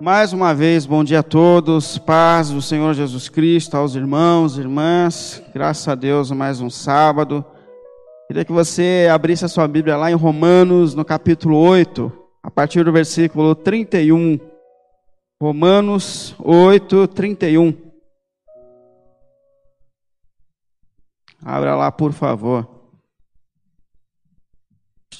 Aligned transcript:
Mais 0.00 0.32
uma 0.32 0.54
vez, 0.54 0.86
bom 0.86 1.04
dia 1.04 1.18
a 1.18 1.22
todos, 1.22 1.98
paz 1.98 2.48
do 2.48 2.62
Senhor 2.62 2.94
Jesus 2.94 3.28
Cristo, 3.28 3.76
aos 3.76 3.94
irmãos, 3.94 4.56
irmãs, 4.56 5.42
graças 5.52 5.86
a 5.86 5.94
Deus, 5.94 6.30
mais 6.30 6.58
um 6.58 6.70
sábado. 6.70 7.44
Queria 8.26 8.42
que 8.42 8.50
você 8.50 9.10
abrisse 9.12 9.44
a 9.44 9.48
sua 9.48 9.68
Bíblia 9.68 9.98
lá 9.98 10.10
em 10.10 10.14
Romanos, 10.14 10.94
no 10.94 11.04
capítulo 11.04 11.54
8, 11.58 12.10
a 12.42 12.50
partir 12.50 12.82
do 12.82 12.90
versículo 12.90 13.54
31. 13.54 14.40
Romanos 15.38 16.34
8, 16.38 17.06
31. 17.08 17.76
Abra 21.44 21.76
lá, 21.76 21.92
por 21.92 22.14
favor. 22.14 22.79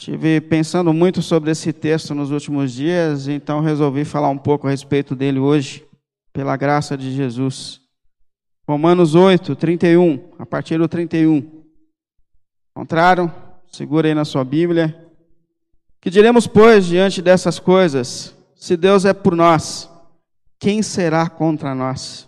Estive 0.00 0.40
pensando 0.40 0.94
muito 0.94 1.20
sobre 1.20 1.50
esse 1.50 1.74
texto 1.74 2.14
nos 2.14 2.30
últimos 2.30 2.72
dias, 2.72 3.28
então 3.28 3.60
resolvi 3.60 4.02
falar 4.02 4.30
um 4.30 4.38
pouco 4.38 4.66
a 4.66 4.70
respeito 4.70 5.14
dele 5.14 5.38
hoje, 5.38 5.84
pela 6.32 6.56
graça 6.56 6.96
de 6.96 7.12
Jesus. 7.12 7.82
Romanos 8.66 9.14
8, 9.14 9.55
31, 9.55 10.18
a 10.38 10.46
partir 10.46 10.78
do 10.78 10.88
31. 10.88 11.46
Encontraram? 12.70 13.30
Segura 13.70 14.08
aí 14.08 14.14
na 14.14 14.24
sua 14.24 14.42
Bíblia. 14.42 15.06
Que 16.00 16.08
diremos, 16.08 16.46
pois, 16.46 16.86
diante 16.86 17.20
dessas 17.20 17.58
coisas? 17.58 18.34
Se 18.56 18.78
Deus 18.78 19.05
é 19.05 19.12
por 19.12 19.36
nós, 19.36 19.86
quem 20.58 20.80
será 20.80 21.28
contra 21.28 21.74
nós? 21.74 22.27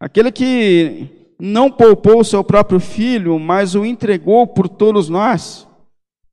Aquele 0.00 0.32
que 0.32 1.06
não 1.38 1.70
poupou 1.70 2.18
o 2.18 2.24
seu 2.24 2.42
próprio 2.42 2.80
filho, 2.80 3.38
mas 3.38 3.76
o 3.76 3.84
entregou 3.84 4.44
por 4.44 4.68
todos 4.68 5.08
nós 5.08 5.69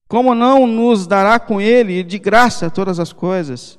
como 0.08 0.34
não 0.34 0.66
nos 0.66 1.06
dará 1.06 1.40
com 1.40 1.60
ele 1.60 2.04
de 2.04 2.18
graça 2.18 2.70
todas 2.70 3.00
as 3.00 3.12
coisas? 3.12 3.78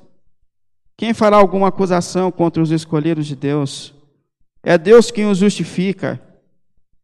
Quem 0.95 1.13
fará 1.13 1.37
alguma 1.37 1.69
acusação 1.69 2.31
contra 2.31 2.61
os 2.61 2.71
escolhidos 2.71 3.25
de 3.25 3.35
Deus? 3.35 3.93
É 4.61 4.77
Deus 4.77 5.09
quem 5.09 5.25
os 5.25 5.37
justifica. 5.37 6.21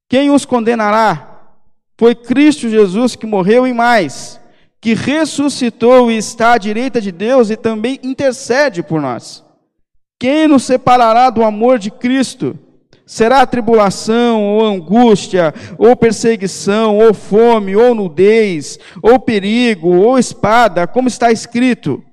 Quem 0.08 0.30
os 0.30 0.46
condenará? 0.46 1.54
Foi 1.98 2.14
Cristo 2.14 2.70
Jesus 2.70 3.16
que 3.16 3.26
morreu 3.26 3.66
e 3.66 3.74
mais, 3.74 4.40
que 4.82 4.94
ressuscitou 4.94 6.12
e 6.12 6.18
está 6.18 6.54
à 6.54 6.58
direita 6.58 7.00
de 7.00 7.12
Deus 7.12 7.50
e 7.50 7.56
também 7.56 8.00
intercede 8.04 8.84
por 8.84 9.02
nós. 9.02 9.44
Quem 10.20 10.48
nos 10.48 10.64
separará 10.64 11.30
do 11.30 11.44
amor 11.44 11.80
de 11.80 11.90
Cristo? 11.90 12.58
Será 13.06 13.46
tribulação, 13.46 14.44
ou 14.44 14.66
angústia, 14.66 15.54
ou 15.78 15.96
perseguição, 15.96 16.98
ou 16.98 17.14
fome, 17.14 17.76
ou 17.76 17.94
nudez, 17.94 18.80
ou 19.02 19.20
perigo, 19.20 19.90
ou 19.90 20.18
espada, 20.18 20.88
como 20.88 21.08
está 21.08 21.32
escrito: 21.32 22.04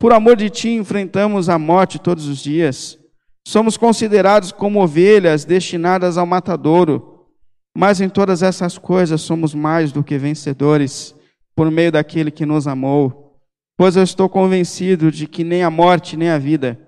Por 0.00 0.12
amor 0.12 0.36
de 0.36 0.50
ti 0.50 0.70
enfrentamos 0.70 1.48
a 1.48 1.58
morte 1.58 1.98
todos 1.98 2.26
os 2.26 2.38
dias. 2.38 2.98
Somos 3.46 3.76
considerados 3.76 4.50
como 4.50 4.82
ovelhas 4.82 5.44
destinadas 5.44 6.18
ao 6.18 6.26
matadouro. 6.26 7.10
Mas 7.74 8.00
em 8.00 8.08
todas 8.08 8.42
essas 8.42 8.76
coisas 8.76 9.22
somos 9.22 9.54
mais 9.54 9.92
do 9.92 10.04
que 10.04 10.18
vencedores, 10.18 11.14
por 11.56 11.70
meio 11.70 11.90
daquele 11.90 12.30
que 12.30 12.44
nos 12.44 12.66
amou. 12.66 13.38
Pois 13.78 13.96
eu 13.96 14.02
estou 14.02 14.28
convencido 14.28 15.10
de 15.10 15.26
que 15.26 15.42
nem 15.42 15.62
a 15.62 15.70
morte, 15.70 16.16
nem 16.16 16.28
a 16.28 16.38
vida, 16.38 16.78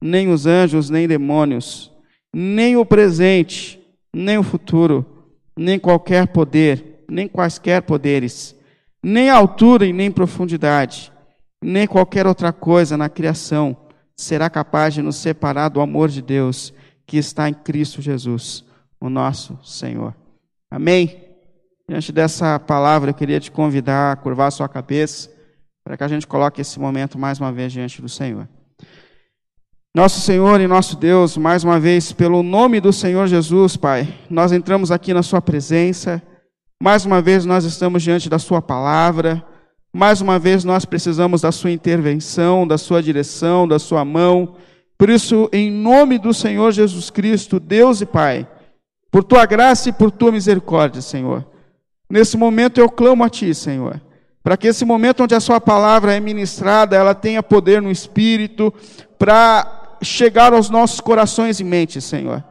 nem 0.00 0.32
os 0.32 0.46
anjos, 0.46 0.88
nem 0.88 1.06
demônios, 1.06 1.92
nem 2.32 2.76
o 2.76 2.84
presente, 2.84 3.80
nem 4.12 4.38
o 4.38 4.42
futuro, 4.42 5.04
nem 5.56 5.78
qualquer 5.78 6.28
poder, 6.28 7.04
nem 7.08 7.28
quaisquer 7.28 7.82
poderes, 7.82 8.54
nem 9.02 9.28
altura 9.30 9.86
e 9.86 9.92
nem 9.92 10.10
profundidade, 10.10 11.12
nem 11.62 11.86
qualquer 11.86 12.26
outra 12.26 12.52
coisa 12.52 12.96
na 12.96 13.08
criação 13.08 13.76
será 14.16 14.50
capaz 14.50 14.94
de 14.94 15.02
nos 15.02 15.16
separar 15.16 15.68
do 15.68 15.80
amor 15.80 16.08
de 16.08 16.22
Deus 16.22 16.72
que 17.06 17.16
está 17.16 17.48
em 17.48 17.54
Cristo 17.54 18.00
Jesus, 18.00 18.64
o 19.00 19.08
nosso 19.08 19.58
Senhor. 19.64 20.14
Amém? 20.70 21.24
Diante 21.88 22.12
dessa 22.12 22.58
palavra, 22.58 23.10
eu 23.10 23.14
queria 23.14 23.40
te 23.40 23.50
convidar 23.50 24.12
a 24.12 24.16
curvar 24.16 24.52
sua 24.52 24.68
cabeça 24.68 25.30
para 25.82 25.96
que 25.96 26.04
a 26.04 26.08
gente 26.08 26.26
coloque 26.26 26.60
esse 26.60 26.78
momento 26.78 27.18
mais 27.18 27.40
uma 27.40 27.50
vez 27.50 27.72
diante 27.72 28.00
do 28.00 28.08
Senhor. 28.08 28.48
Nosso 29.92 30.20
Senhor 30.20 30.60
e 30.60 30.68
nosso 30.68 30.96
Deus, 30.96 31.36
mais 31.36 31.64
uma 31.64 31.80
vez, 31.80 32.12
pelo 32.12 32.44
nome 32.44 32.80
do 32.80 32.92
Senhor 32.92 33.26
Jesus, 33.26 33.76
Pai, 33.76 34.06
nós 34.30 34.52
entramos 34.52 34.92
aqui 34.92 35.12
na 35.12 35.20
Sua 35.20 35.42
presença, 35.42 36.22
mais 36.80 37.04
uma 37.04 37.20
vez 37.20 37.44
nós 37.44 37.64
estamos 37.64 38.00
diante 38.00 38.30
da 38.30 38.38
Sua 38.38 38.62
palavra, 38.62 39.44
mais 39.92 40.20
uma 40.20 40.38
vez 40.38 40.62
nós 40.62 40.84
precisamos 40.84 41.40
da 41.40 41.50
Sua 41.50 41.72
intervenção, 41.72 42.68
da 42.68 42.78
Sua 42.78 43.02
direção, 43.02 43.66
da 43.66 43.80
Sua 43.80 44.04
mão. 44.04 44.54
Por 44.96 45.10
isso, 45.10 45.50
em 45.52 45.72
nome 45.72 46.18
do 46.18 46.32
Senhor 46.32 46.70
Jesus 46.70 47.10
Cristo, 47.10 47.58
Deus 47.58 48.00
e 48.00 48.06
Pai, 48.06 48.46
por 49.10 49.24
Tua 49.24 49.44
graça 49.44 49.88
e 49.88 49.92
por 49.92 50.12
Tua 50.12 50.30
misericórdia, 50.30 51.02
Senhor, 51.02 51.44
nesse 52.08 52.36
momento 52.36 52.78
eu 52.78 52.88
clamo 52.88 53.24
a 53.24 53.28
Ti, 53.28 53.52
Senhor 53.52 54.00
para 54.42 54.56
que 54.56 54.68
esse 54.68 54.84
momento 54.84 55.22
onde 55.22 55.34
a 55.34 55.40
sua 55.40 55.60
palavra 55.60 56.14
é 56.14 56.20
ministrada, 56.20 56.96
ela 56.96 57.14
tenha 57.14 57.42
poder 57.42 57.82
no 57.82 57.90
espírito 57.90 58.72
para 59.18 59.79
chegar 60.02 60.52
aos 60.52 60.70
nossos 60.70 61.00
corações 61.00 61.60
e 61.60 61.64
mentes, 61.64 62.04
Senhor. 62.04 62.44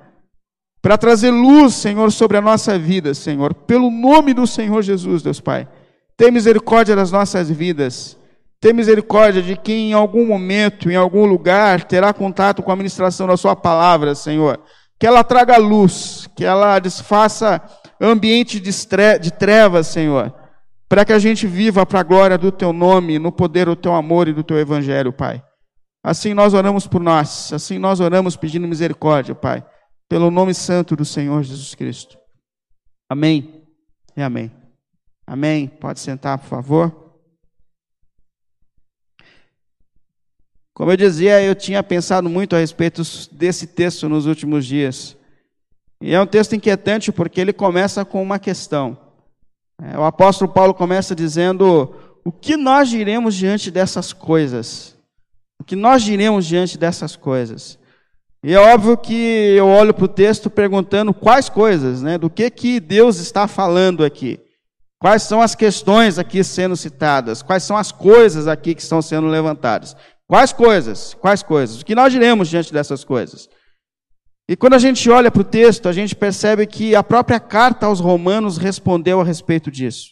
Para 0.82 0.98
trazer 0.98 1.32
luz, 1.32 1.76
Senhor, 1.76 2.12
sobre 2.12 2.38
a 2.38 2.42
nossa 2.42 2.80
vida, 2.80 3.14
Senhor. 3.14 3.54
Pelo 3.54 3.92
nome 3.92 4.34
do 4.34 4.48
Senhor 4.48 4.82
Jesus, 4.82 5.22
Deus 5.22 5.42
Pai. 5.42 5.68
Tem 6.16 6.32
misericórdia 6.32 6.96
das 6.96 7.12
nossas 7.12 7.50
vidas. 7.50 8.18
Tem 8.62 8.74
misericórdia 8.74 9.42
de 9.42 9.56
quem 9.56 9.92
em 9.92 9.94
algum 9.94 10.26
momento, 10.26 10.90
em 10.90 10.96
algum 10.96 11.26
lugar, 11.26 11.84
terá 11.84 12.14
contato 12.14 12.62
com 12.62 12.72
a 12.72 12.76
ministração 12.76 13.28
da 13.28 13.38
Sua 13.38 13.56
palavra, 13.56 14.16
Senhor. 14.16 14.60
Que 14.98 15.08
ela 15.08 15.24
traga 15.24 15.58
luz, 15.58 16.30
que 16.36 16.44
ela 16.44 16.78
desfaça 16.80 17.62
ambiente 18.02 18.60
de 18.60 19.32
trevas, 19.32 19.88
Senhor. 19.88 20.34
Para 20.88 21.06
que 21.06 21.14
a 21.14 21.20
gente 21.20 21.46
viva 21.48 21.86
para 21.86 22.00
a 22.00 22.04
glória 22.04 22.38
do 22.38 22.52
Teu 22.52 22.74
nome, 22.74 23.20
no 23.20 23.32
poder 23.32 23.66
do 23.66 23.76
Teu 23.76 23.94
amor 23.94 24.28
e 24.28 24.34
do 24.34 24.44
Teu 24.44 24.58
evangelho, 24.58 25.14
Pai. 25.14 25.42
Assim 26.10 26.34
nós 26.34 26.56
oramos 26.56 26.88
por 26.88 27.00
nós, 27.00 27.54
assim 27.54 27.78
nós 27.78 28.00
oramos 28.00 28.36
pedindo 28.36 28.68
misericórdia, 28.68 29.36
Pai, 29.36 29.64
pelo 30.10 30.32
nome 30.32 30.56
santo 30.56 30.96
do 30.96 31.06
Senhor 31.06 31.44
Jesus 31.44 31.76
Cristo. 31.76 32.18
Amém 33.08 33.64
e 34.18 34.22
amém. 34.24 34.52
Amém. 35.28 35.68
Pode 35.68 36.00
sentar, 36.00 36.40
por 36.40 36.48
favor. 36.48 37.14
Como 40.74 40.92
eu 40.92 40.98
dizia, 40.98 41.44
eu 41.44 41.54
tinha 41.54 41.84
pensado 41.84 42.28
muito 42.28 42.56
a 42.56 42.60
respeito 42.60 43.04
desse 43.32 43.68
texto 43.68 44.10
nos 44.10 44.26
últimos 44.26 44.66
dias. 44.66 45.16
E 46.02 46.12
é 46.12 46.20
um 46.20 46.26
texto 46.26 46.56
inquietante 46.56 47.12
porque 47.12 47.40
ele 47.40 47.54
começa 47.54 48.04
com 48.04 48.20
uma 48.24 48.40
questão. 48.40 48.98
É, 49.80 49.96
o 49.96 50.04
apóstolo 50.04 50.52
Paulo 50.52 50.74
começa 50.74 51.14
dizendo: 51.14 51.94
O 52.26 52.32
que 52.32 52.58
nós 52.58 52.90
diremos 52.90 53.36
diante 53.36 53.70
dessas 53.70 54.12
coisas? 54.12 54.98
O 55.60 55.64
que 55.64 55.76
nós 55.76 56.02
diremos 56.04 56.46
diante 56.46 56.78
dessas 56.78 57.16
coisas? 57.16 57.78
E 58.44 58.54
é 58.54 58.60
óbvio 58.60 58.98
que 58.98 59.56
eu 59.58 59.68
olho 59.68 59.94
para 59.94 60.06
o 60.06 60.08
texto 60.08 60.50
perguntando 60.50 61.14
quais 61.14 61.50
coisas, 61.50 62.02
né? 62.02 62.18
Do 62.18 62.30
que 62.30 62.50
que 62.50 62.80
Deus 62.80 63.18
está 63.18 63.48
falando 63.48 64.06
aqui? 64.06 64.40
Quais 64.98 65.24
são 65.24 65.42
as 65.42 65.56
questões 65.56 66.18
aqui 66.18 66.44
sendo 66.44 66.76
citadas? 66.76 67.42
Quais 67.42 67.64
são 67.64 67.76
as 67.76 67.92
coisas 67.92 68.48
aqui 68.48 68.74
que 68.74 68.82
estão 68.82 69.02
sendo 69.02 69.28
levantadas? 69.28 69.96
Quais 70.28 70.54
coisas? 70.54 71.14
Quais 71.14 71.44
coisas? 71.44 71.82
O 71.82 71.86
que 71.86 71.96
nós 71.96 72.14
diremos 72.14 72.48
diante 72.48 72.72
dessas 72.72 73.04
coisas? 73.04 73.50
E 74.48 74.56
quando 74.56 74.74
a 74.74 74.80
gente 74.80 75.10
olha 75.10 75.30
para 75.30 75.42
o 75.42 75.46
texto, 75.46 75.88
a 75.88 75.94
gente 75.94 76.16
percebe 76.16 76.66
que 76.66 76.96
a 76.96 77.04
própria 77.04 77.40
carta 77.40 77.86
aos 77.86 78.00
Romanos 78.00 78.58
respondeu 78.58 79.22
a 79.22 79.24
respeito 79.24 79.70
disso. 79.70 80.12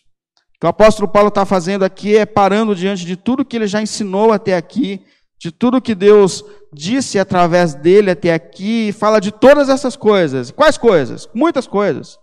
O 0.55 0.59
que 0.59 0.65
o 0.65 0.69
apóstolo 0.69 1.07
Paulo 1.07 1.29
está 1.29 1.45
fazendo 1.45 1.83
aqui 1.83 2.17
é 2.17 2.25
parando 2.25 2.75
diante 2.75 3.05
de 3.05 3.15
tudo 3.15 3.45
que 3.45 3.55
ele 3.55 3.67
já 3.67 3.81
ensinou 3.81 4.31
até 4.31 4.55
aqui 4.55 5.03
de 5.39 5.51
tudo 5.51 5.81
que 5.81 5.93
Deus 5.93 6.43
disse 6.73 7.19
através 7.19 7.75
dele 7.75 8.11
até 8.11 8.33
aqui, 8.33 8.91
fala 8.91 9.19
de 9.19 9.31
todas 9.31 9.69
essas 9.69 9.95
coisas. 9.95 10.51
Quais 10.51 10.77
coisas? 10.77 11.29
Muitas 11.33 11.67
coisas. 11.67 12.17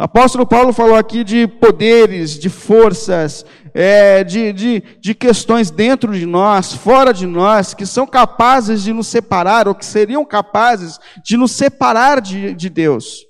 O 0.00 0.04
apóstolo 0.04 0.46
Paulo 0.46 0.72
falou 0.72 0.94
aqui 0.94 1.22
de 1.22 1.46
poderes, 1.46 2.38
de 2.38 2.48
forças, 2.48 3.44
é, 3.74 4.24
de, 4.24 4.50
de, 4.52 4.82
de 4.98 5.14
questões 5.14 5.70
dentro 5.70 6.14
de 6.14 6.24
nós, 6.24 6.72
fora 6.72 7.12
de 7.12 7.26
nós, 7.26 7.74
que 7.74 7.84
são 7.84 8.06
capazes 8.06 8.82
de 8.82 8.94
nos 8.94 9.08
separar, 9.08 9.68
ou 9.68 9.74
que 9.74 9.84
seriam 9.84 10.24
capazes 10.24 10.98
de 11.22 11.36
nos 11.36 11.52
separar 11.52 12.20
de, 12.22 12.54
de 12.54 12.70
Deus. 12.70 13.26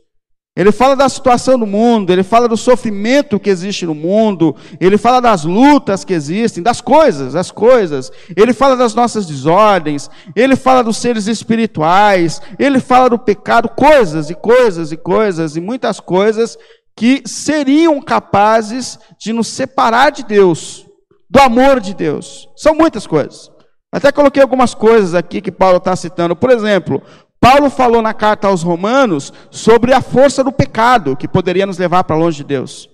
Ele 0.56 0.72
fala 0.72 0.96
da 0.96 1.08
situação 1.08 1.56
do 1.56 1.66
mundo, 1.66 2.10
ele 2.10 2.24
fala 2.24 2.48
do 2.48 2.56
sofrimento 2.56 3.38
que 3.38 3.48
existe 3.48 3.86
no 3.86 3.94
mundo, 3.94 4.54
ele 4.80 4.98
fala 4.98 5.20
das 5.20 5.44
lutas 5.44 6.04
que 6.04 6.12
existem, 6.12 6.60
das 6.60 6.80
coisas, 6.80 7.34
das 7.34 7.52
coisas. 7.52 8.10
Ele 8.36 8.52
fala 8.52 8.76
das 8.76 8.92
nossas 8.92 9.26
desordens, 9.26 10.10
ele 10.34 10.56
fala 10.56 10.82
dos 10.82 10.96
seres 10.96 11.28
espirituais, 11.28 12.42
ele 12.58 12.80
fala 12.80 13.08
do 13.08 13.18
pecado, 13.18 13.68
coisas 13.68 14.28
e 14.28 14.34
coisas 14.34 14.90
e 14.90 14.96
coisas 14.96 15.54
e 15.54 15.60
muitas 15.60 16.00
coisas 16.00 16.58
que 16.96 17.22
seriam 17.24 18.00
capazes 18.02 18.98
de 19.18 19.32
nos 19.32 19.46
separar 19.46 20.10
de 20.10 20.24
Deus, 20.24 20.84
do 21.30 21.40
amor 21.40 21.78
de 21.78 21.94
Deus. 21.94 22.48
São 22.56 22.74
muitas 22.74 23.06
coisas. 23.06 23.50
Até 23.92 24.12
coloquei 24.12 24.42
algumas 24.42 24.74
coisas 24.74 25.14
aqui 25.14 25.40
que 25.40 25.50
Paulo 25.50 25.78
está 25.78 25.96
citando. 25.96 26.36
Por 26.36 26.50
exemplo, 26.50 27.02
Paulo 27.40 27.70
falou 27.70 28.02
na 28.02 28.12
carta 28.12 28.48
aos 28.48 28.62
Romanos 28.62 29.32
sobre 29.50 29.94
a 29.94 30.02
força 30.02 30.44
do 30.44 30.52
pecado 30.52 31.16
que 31.16 31.26
poderia 31.26 31.64
nos 31.64 31.78
levar 31.78 32.04
para 32.04 32.16
longe 32.16 32.38
de 32.38 32.44
Deus. 32.44 32.90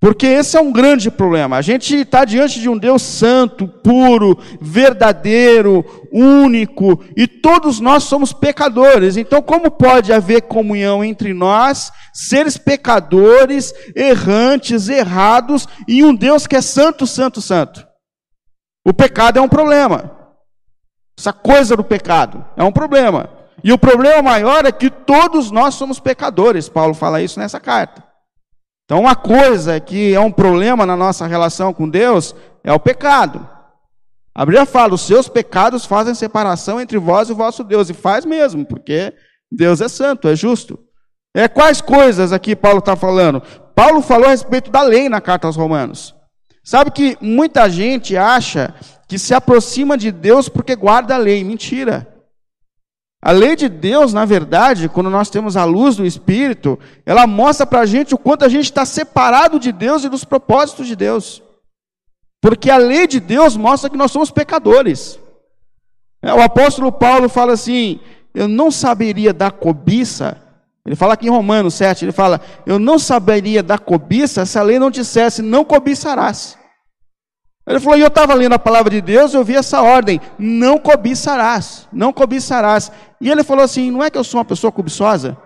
Porque 0.00 0.26
esse 0.26 0.56
é 0.56 0.60
um 0.60 0.72
grande 0.72 1.12
problema. 1.12 1.56
A 1.56 1.62
gente 1.62 1.94
está 1.94 2.24
diante 2.24 2.58
de 2.58 2.68
um 2.68 2.76
Deus 2.76 3.02
santo, 3.02 3.68
puro, 3.68 4.36
verdadeiro, 4.60 5.84
único, 6.10 7.04
e 7.16 7.28
todos 7.28 7.78
nós 7.78 8.02
somos 8.02 8.32
pecadores. 8.32 9.16
Então, 9.16 9.40
como 9.40 9.70
pode 9.70 10.12
haver 10.12 10.42
comunhão 10.42 11.04
entre 11.04 11.32
nós, 11.32 11.92
seres 12.12 12.58
pecadores, 12.58 13.72
errantes, 13.94 14.88
errados, 14.88 15.68
e 15.86 16.02
um 16.02 16.12
Deus 16.12 16.48
que 16.48 16.56
é 16.56 16.60
santo, 16.60 17.06
santo, 17.06 17.40
santo? 17.40 17.86
O 18.84 18.92
pecado 18.92 19.38
é 19.38 19.42
um 19.42 19.48
problema. 19.48 20.10
Essa 21.16 21.32
coisa 21.32 21.76
do 21.76 21.84
pecado 21.84 22.44
é 22.56 22.64
um 22.64 22.72
problema. 22.72 23.41
E 23.62 23.72
o 23.72 23.78
problema 23.78 24.22
maior 24.22 24.64
é 24.64 24.72
que 24.72 24.90
todos 24.90 25.50
nós 25.50 25.74
somos 25.74 26.00
pecadores. 26.00 26.68
Paulo 26.68 26.94
fala 26.94 27.22
isso 27.22 27.38
nessa 27.38 27.60
carta. 27.60 28.02
Então, 28.84 29.00
uma 29.00 29.14
coisa 29.14 29.80
que 29.80 30.14
é 30.14 30.20
um 30.20 30.30
problema 30.30 30.84
na 30.84 30.96
nossa 30.96 31.26
relação 31.26 31.72
com 31.72 31.88
Deus 31.88 32.34
é 32.64 32.72
o 32.72 32.80
pecado. 32.80 33.48
A 34.34 34.44
Bíblia 34.44 34.66
fala: 34.66 34.94
os 34.94 35.02
seus 35.02 35.28
pecados 35.28 35.84
fazem 35.84 36.14
separação 36.14 36.80
entre 36.80 36.98
vós 36.98 37.28
e 37.28 37.32
o 37.32 37.36
vosso 37.36 37.62
Deus. 37.62 37.88
E 37.90 37.94
faz 37.94 38.24
mesmo, 38.24 38.64
porque 38.64 39.12
Deus 39.50 39.80
é 39.80 39.88
santo, 39.88 40.28
é 40.28 40.36
justo. 40.36 40.78
É 41.34 41.48
quais 41.48 41.80
coisas 41.80 42.32
aqui 42.32 42.54
Paulo 42.54 42.80
está 42.80 42.94
falando? 42.94 43.42
Paulo 43.74 44.02
falou 44.02 44.26
a 44.26 44.30
respeito 44.30 44.70
da 44.70 44.82
lei 44.82 45.08
na 45.08 45.20
carta 45.20 45.46
aos 45.46 45.56
Romanos. 45.56 46.14
Sabe 46.62 46.90
que 46.90 47.16
muita 47.20 47.68
gente 47.68 48.16
acha 48.16 48.74
que 49.08 49.18
se 49.18 49.34
aproxima 49.34 49.96
de 49.96 50.12
Deus 50.12 50.48
porque 50.48 50.76
guarda 50.76 51.14
a 51.14 51.18
lei. 51.18 51.42
Mentira. 51.42 52.11
A 53.24 53.30
lei 53.30 53.54
de 53.54 53.68
Deus, 53.68 54.12
na 54.12 54.24
verdade, 54.24 54.88
quando 54.88 55.08
nós 55.08 55.30
temos 55.30 55.56
a 55.56 55.64
luz 55.64 55.94
do 55.94 56.04
Espírito, 56.04 56.76
ela 57.06 57.24
mostra 57.24 57.64
para 57.64 57.80
a 57.80 57.86
gente 57.86 58.12
o 58.12 58.18
quanto 58.18 58.44
a 58.44 58.48
gente 58.48 58.64
está 58.64 58.84
separado 58.84 59.60
de 59.60 59.70
Deus 59.70 60.02
e 60.02 60.08
dos 60.08 60.24
propósitos 60.24 60.88
de 60.88 60.96
Deus. 60.96 61.40
Porque 62.40 62.68
a 62.68 62.76
lei 62.76 63.06
de 63.06 63.20
Deus 63.20 63.56
mostra 63.56 63.88
que 63.88 63.96
nós 63.96 64.10
somos 64.10 64.32
pecadores. 64.32 65.20
É, 66.20 66.34
o 66.34 66.42
apóstolo 66.42 66.90
Paulo 66.90 67.28
fala 67.28 67.52
assim: 67.52 68.00
Eu 68.34 68.48
não 68.48 68.72
saberia 68.72 69.32
dar 69.32 69.52
cobiça. 69.52 70.36
Ele 70.84 70.96
fala 70.96 71.14
aqui 71.14 71.28
em 71.28 71.30
Romanos 71.30 71.74
7, 71.74 72.04
ele 72.04 72.10
fala: 72.10 72.40
Eu 72.66 72.80
não 72.80 72.98
saberia 72.98 73.62
dar 73.62 73.78
cobiça 73.78 74.44
se 74.44 74.58
a 74.58 74.62
lei 74.64 74.80
não 74.80 74.90
dissesse, 74.90 75.42
não 75.42 75.64
cobiçarás. 75.64 76.58
Ele 77.66 77.78
falou, 77.78 77.96
e 77.96 78.00
eu 78.00 78.08
estava 78.08 78.34
lendo 78.34 78.54
a 78.54 78.58
palavra 78.58 78.90
de 78.90 79.00
Deus, 79.00 79.34
eu 79.34 79.44
vi 79.44 79.54
essa 79.54 79.80
ordem, 79.82 80.20
não 80.38 80.78
cobiçarás, 80.78 81.86
não 81.92 82.12
cobiçarás. 82.12 82.90
E 83.20 83.30
ele 83.30 83.44
falou 83.44 83.64
assim, 83.64 83.90
não 83.90 84.02
é 84.02 84.10
que 84.10 84.18
eu 84.18 84.24
sou 84.24 84.38
uma 84.38 84.44
pessoa 84.44 84.72
cobiçosa? 84.72 85.36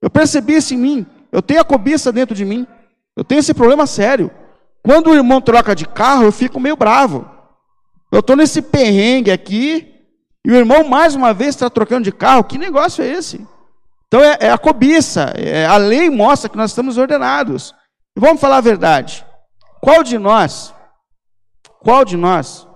Eu 0.00 0.08
percebi 0.08 0.56
isso 0.56 0.72
em 0.72 0.78
mim, 0.78 1.06
eu 1.30 1.42
tenho 1.42 1.60
a 1.60 1.64
cobiça 1.64 2.10
dentro 2.10 2.34
de 2.34 2.44
mim, 2.44 2.66
eu 3.14 3.22
tenho 3.22 3.40
esse 3.40 3.52
problema 3.52 3.86
sério. 3.86 4.30
Quando 4.82 5.10
o 5.10 5.14
irmão 5.14 5.40
troca 5.40 5.74
de 5.74 5.86
carro, 5.86 6.24
eu 6.24 6.32
fico 6.32 6.58
meio 6.58 6.76
bravo. 6.76 7.28
Eu 8.10 8.20
estou 8.20 8.36
nesse 8.36 8.62
perrengue 8.62 9.30
aqui, 9.30 9.92
e 10.46 10.50
o 10.50 10.54
irmão 10.54 10.84
mais 10.84 11.14
uma 11.14 11.34
vez 11.34 11.50
está 11.50 11.68
trocando 11.68 12.04
de 12.04 12.12
carro, 12.12 12.44
que 12.44 12.56
negócio 12.56 13.02
é 13.02 13.08
esse? 13.08 13.46
Então 14.06 14.22
é, 14.22 14.38
é 14.40 14.50
a 14.50 14.56
cobiça, 14.56 15.34
é, 15.36 15.66
a 15.66 15.76
lei 15.76 16.08
mostra 16.08 16.48
que 16.48 16.56
nós 16.56 16.70
estamos 16.70 16.96
ordenados. 16.96 17.74
E 18.16 18.20
vamos 18.20 18.40
falar 18.40 18.58
a 18.58 18.62
verdade, 18.62 19.26
qual 19.82 20.02
de 20.02 20.16
nós 20.18 20.72
qual 21.86 22.04
de 22.04 22.16
nós 22.16 22.66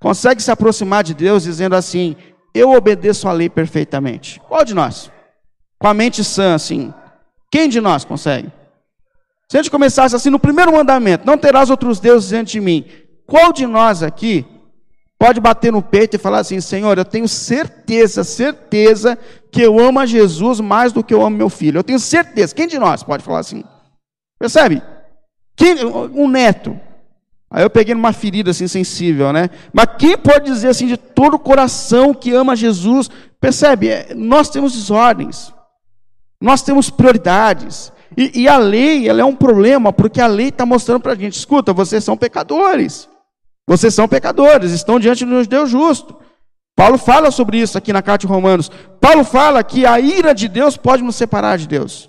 consegue 0.00 0.42
se 0.42 0.50
aproximar 0.50 1.04
de 1.04 1.14
Deus 1.14 1.44
dizendo 1.44 1.76
assim: 1.76 2.16
Eu 2.52 2.72
obedeço 2.72 3.28
a 3.28 3.32
lei 3.32 3.48
perfeitamente? 3.48 4.40
Qual 4.40 4.64
de 4.64 4.74
nós? 4.74 5.08
Com 5.78 5.86
a 5.86 5.94
mente 5.94 6.24
sã, 6.24 6.56
assim. 6.56 6.92
Quem 7.48 7.68
de 7.68 7.80
nós 7.80 8.04
consegue? 8.04 8.50
Se 9.48 9.56
a 9.56 9.62
gente 9.62 9.70
começasse 9.70 10.16
assim 10.16 10.30
no 10.30 10.40
primeiro 10.40 10.72
mandamento: 10.72 11.24
Não 11.24 11.38
terás 11.38 11.70
outros 11.70 12.00
deuses 12.00 12.30
diante 12.30 12.54
de 12.54 12.60
mim. 12.60 12.84
Qual 13.24 13.52
de 13.52 13.68
nós 13.68 14.02
aqui 14.02 14.44
pode 15.16 15.40
bater 15.40 15.70
no 15.70 15.80
peito 15.80 16.16
e 16.16 16.18
falar 16.18 16.40
assim: 16.40 16.60
Senhor, 16.60 16.98
eu 16.98 17.04
tenho 17.04 17.28
certeza, 17.28 18.24
certeza 18.24 19.16
que 19.52 19.62
eu 19.62 19.78
amo 19.78 20.00
a 20.00 20.06
Jesus 20.06 20.58
mais 20.58 20.92
do 20.92 21.04
que 21.04 21.14
eu 21.14 21.24
amo 21.24 21.36
meu 21.36 21.48
filho. 21.48 21.78
Eu 21.78 21.84
tenho 21.84 22.00
certeza. 22.00 22.52
Quem 22.52 22.66
de 22.66 22.80
nós 22.80 23.04
pode 23.04 23.22
falar 23.22 23.38
assim? 23.38 23.62
Percebe? 24.40 24.82
Quem, 25.54 25.84
um 25.84 26.26
neto. 26.26 26.76
Aí 27.50 27.62
eu 27.62 27.70
peguei 27.70 27.94
numa 27.94 28.12
ferida 28.12 28.50
assim 28.50 28.66
sensível, 28.66 29.32
né? 29.32 29.50
Mas 29.72 29.88
quem 29.98 30.16
pode 30.16 30.46
dizer 30.46 30.68
assim 30.68 30.86
de 30.86 30.96
todo 30.96 31.34
o 31.34 31.38
coração 31.38 32.12
que 32.12 32.32
ama 32.32 32.56
Jesus? 32.56 33.08
Percebe? 33.40 33.88
É, 33.88 34.14
nós 34.14 34.50
temos 34.50 34.72
desordens, 34.72 35.52
nós 36.40 36.62
temos 36.62 36.90
prioridades. 36.90 37.92
E, 38.16 38.42
e 38.42 38.48
a 38.48 38.56
lei, 38.56 39.08
ela 39.08 39.20
é 39.20 39.24
um 39.24 39.34
problema, 39.34 39.92
porque 39.92 40.20
a 40.20 40.26
lei 40.26 40.48
está 40.48 40.66
mostrando 40.66 41.00
para 41.00 41.12
a 41.12 41.16
gente: 41.16 41.36
escuta, 41.36 41.72
vocês 41.72 42.02
são 42.02 42.16
pecadores. 42.16 43.08
Vocês 43.68 43.92
são 43.92 44.06
pecadores, 44.06 44.70
estão 44.70 45.00
diante 45.00 45.24
de 45.24 45.32
um 45.32 45.42
Deus 45.42 45.70
justo. 45.70 46.16
Paulo 46.76 46.98
fala 46.98 47.30
sobre 47.30 47.58
isso 47.58 47.76
aqui 47.76 47.92
na 47.92 48.02
carta 48.02 48.26
de 48.26 48.32
Romanos. 48.32 48.70
Paulo 49.00 49.24
fala 49.24 49.64
que 49.64 49.84
a 49.84 49.98
ira 49.98 50.34
de 50.34 50.46
Deus 50.46 50.76
pode 50.76 51.02
nos 51.02 51.16
separar 51.16 51.58
de 51.58 51.66
Deus. 51.66 52.08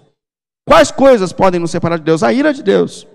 Quais 0.68 0.92
coisas 0.92 1.32
podem 1.32 1.60
nos 1.60 1.72
separar 1.72 1.98
de 1.98 2.04
Deus? 2.04 2.22
A 2.22 2.32
ira 2.32 2.54
de 2.54 2.62
Deus. 2.62 3.08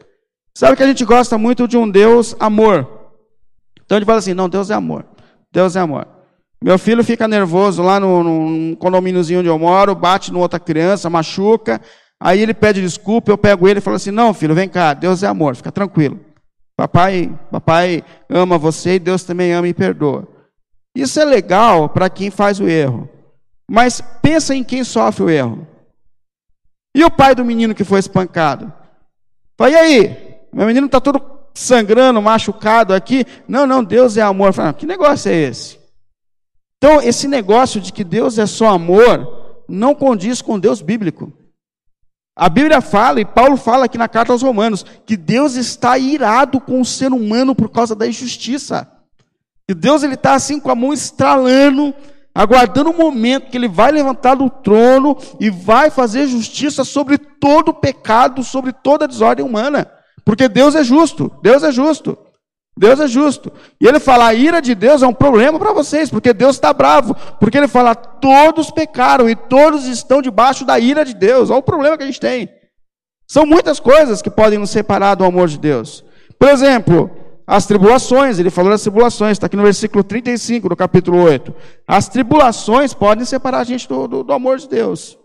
Sabe 0.54 0.76
que 0.76 0.82
a 0.82 0.86
gente 0.86 1.04
gosta 1.04 1.38
muito 1.38 1.66
de 1.66 1.76
um 1.76 1.88
Deus 1.88 2.36
amor. 2.38 2.86
Então 3.84 3.96
a 3.96 4.00
gente 4.00 4.06
fala 4.06 4.18
assim: 4.18 4.34
não, 4.34 4.48
Deus 4.48 4.70
é 4.70 4.74
amor. 4.74 5.04
Deus 5.50 5.76
é 5.76 5.80
amor. 5.80 6.06
Meu 6.62 6.78
filho 6.78 7.02
fica 7.02 7.26
nervoso 7.26 7.82
lá 7.82 7.98
no, 7.98 8.76
condomíniozinho 8.76 9.40
onde 9.40 9.48
eu 9.48 9.58
moro, 9.58 9.94
bate 9.94 10.32
no 10.32 10.38
outra 10.38 10.60
criança, 10.60 11.10
machuca. 11.10 11.80
Aí 12.20 12.40
ele 12.40 12.54
pede 12.54 12.80
desculpa, 12.80 13.32
eu 13.32 13.38
pego 13.38 13.66
ele 13.66 13.78
e 13.78 13.82
falo 13.82 13.96
assim: 13.96 14.10
não, 14.10 14.32
filho, 14.32 14.54
vem 14.54 14.68
cá, 14.68 14.94
Deus 14.94 15.22
é 15.22 15.26
amor, 15.26 15.56
fica 15.56 15.72
tranquilo. 15.72 16.20
Papai, 16.76 17.30
papai 17.50 18.04
ama 18.28 18.56
você 18.58 18.94
e 18.94 18.98
Deus 18.98 19.24
também 19.24 19.52
ama 19.52 19.68
e 19.68 19.74
perdoa. 19.74 20.28
Isso 20.94 21.18
é 21.18 21.24
legal 21.24 21.88
para 21.88 22.10
quem 22.10 22.30
faz 22.30 22.60
o 22.60 22.68
erro. 22.68 23.08
Mas 23.70 24.00
pensa 24.20 24.54
em 24.54 24.62
quem 24.62 24.84
sofre 24.84 25.24
o 25.24 25.30
erro. 25.30 25.66
E 26.94 27.02
o 27.04 27.10
pai 27.10 27.34
do 27.34 27.44
menino 27.44 27.74
que 27.74 27.84
foi 27.84 28.00
espancado? 28.00 28.72
Fala, 29.56 29.70
e 29.70 29.76
aí? 29.76 30.21
Meu 30.52 30.66
menino 30.66 30.86
está 30.86 31.00
todo 31.00 31.22
sangrando, 31.54 32.20
machucado 32.20 32.94
aqui. 32.94 33.24
Não, 33.48 33.66
não, 33.66 33.82
Deus 33.82 34.16
é 34.16 34.22
amor. 34.22 34.52
Falo, 34.52 34.74
que 34.74 34.86
negócio 34.86 35.30
é 35.30 35.34
esse? 35.34 35.78
Então, 36.78 37.00
esse 37.00 37.28
negócio 37.28 37.80
de 37.80 37.92
que 37.92 38.02
Deus 38.02 38.38
é 38.38 38.46
só 38.46 38.68
amor 38.68 39.64
não 39.68 39.94
condiz 39.94 40.42
com 40.42 40.58
Deus 40.58 40.82
bíblico. 40.82 41.32
A 42.34 42.48
Bíblia 42.48 42.80
fala, 42.80 43.20
e 43.20 43.24
Paulo 43.24 43.56
fala 43.56 43.84
aqui 43.84 43.98
na 43.98 44.08
carta 44.08 44.32
aos 44.32 44.42
Romanos, 44.42 44.84
que 45.06 45.16
Deus 45.16 45.54
está 45.54 45.98
irado 45.98 46.60
com 46.60 46.80
o 46.80 46.84
ser 46.84 47.12
humano 47.12 47.54
por 47.54 47.68
causa 47.68 47.94
da 47.94 48.06
injustiça. 48.06 48.90
E 49.68 49.74
Deus 49.74 50.02
ele 50.02 50.14
está 50.14 50.34
assim 50.34 50.58
com 50.58 50.70
a 50.70 50.74
mão 50.74 50.92
estralando, 50.92 51.94
aguardando 52.34 52.90
o 52.90 52.96
momento 52.96 53.50
que 53.50 53.56
ele 53.56 53.68
vai 53.68 53.92
levantar 53.92 54.34
do 54.34 54.48
trono 54.48 55.16
e 55.38 55.50
vai 55.50 55.90
fazer 55.90 56.26
justiça 56.26 56.84
sobre 56.84 57.18
todo 57.18 57.68
o 57.68 57.74
pecado, 57.74 58.42
sobre 58.42 58.72
toda 58.72 59.04
a 59.04 59.08
desordem 59.08 59.44
humana. 59.44 59.90
Porque 60.24 60.48
Deus 60.48 60.74
é 60.74 60.84
justo, 60.84 61.30
Deus 61.42 61.62
é 61.62 61.72
justo. 61.72 62.16
Deus 62.76 63.00
é 63.00 63.06
justo. 63.06 63.52
E 63.80 63.86
ele 63.86 64.00
fala: 64.00 64.26
a 64.26 64.34
ira 64.34 64.60
de 64.60 64.74
Deus 64.74 65.02
é 65.02 65.06
um 65.06 65.12
problema 65.12 65.58
para 65.58 65.72
vocês, 65.72 66.08
porque 66.10 66.32
Deus 66.32 66.56
está 66.56 66.72
bravo. 66.72 67.14
Porque 67.38 67.58
ele 67.58 67.68
fala: 67.68 67.94
todos 67.94 68.70
pecaram 68.70 69.28
e 69.28 69.36
todos 69.36 69.86
estão 69.86 70.22
debaixo 70.22 70.64
da 70.64 70.78
ira 70.78 71.04
de 71.04 71.14
Deus. 71.14 71.50
Olha 71.50 71.58
o 71.58 71.62
problema 71.62 71.96
que 71.96 72.02
a 72.02 72.06
gente 72.06 72.20
tem. 72.20 72.48
São 73.28 73.44
muitas 73.46 73.78
coisas 73.78 74.22
que 74.22 74.30
podem 74.30 74.58
nos 74.58 74.70
separar 74.70 75.14
do 75.14 75.24
amor 75.24 75.48
de 75.48 75.58
Deus. 75.58 76.04
Por 76.38 76.48
exemplo, 76.48 77.10
as 77.46 77.66
tribulações, 77.66 78.38
ele 78.38 78.50
falou 78.50 78.70
das 78.70 78.82
tribulações, 78.82 79.32
está 79.32 79.46
aqui 79.46 79.56
no 79.56 79.62
versículo 79.62 80.02
35 80.02 80.68
do 80.68 80.76
capítulo 80.76 81.22
8. 81.22 81.54
As 81.86 82.08
tribulações 82.08 82.94
podem 82.94 83.24
separar 83.24 83.60
a 83.60 83.64
gente 83.64 83.88
do, 83.88 84.08
do, 84.08 84.24
do 84.24 84.32
amor 84.32 84.58
de 84.58 84.68
Deus. 84.68 85.18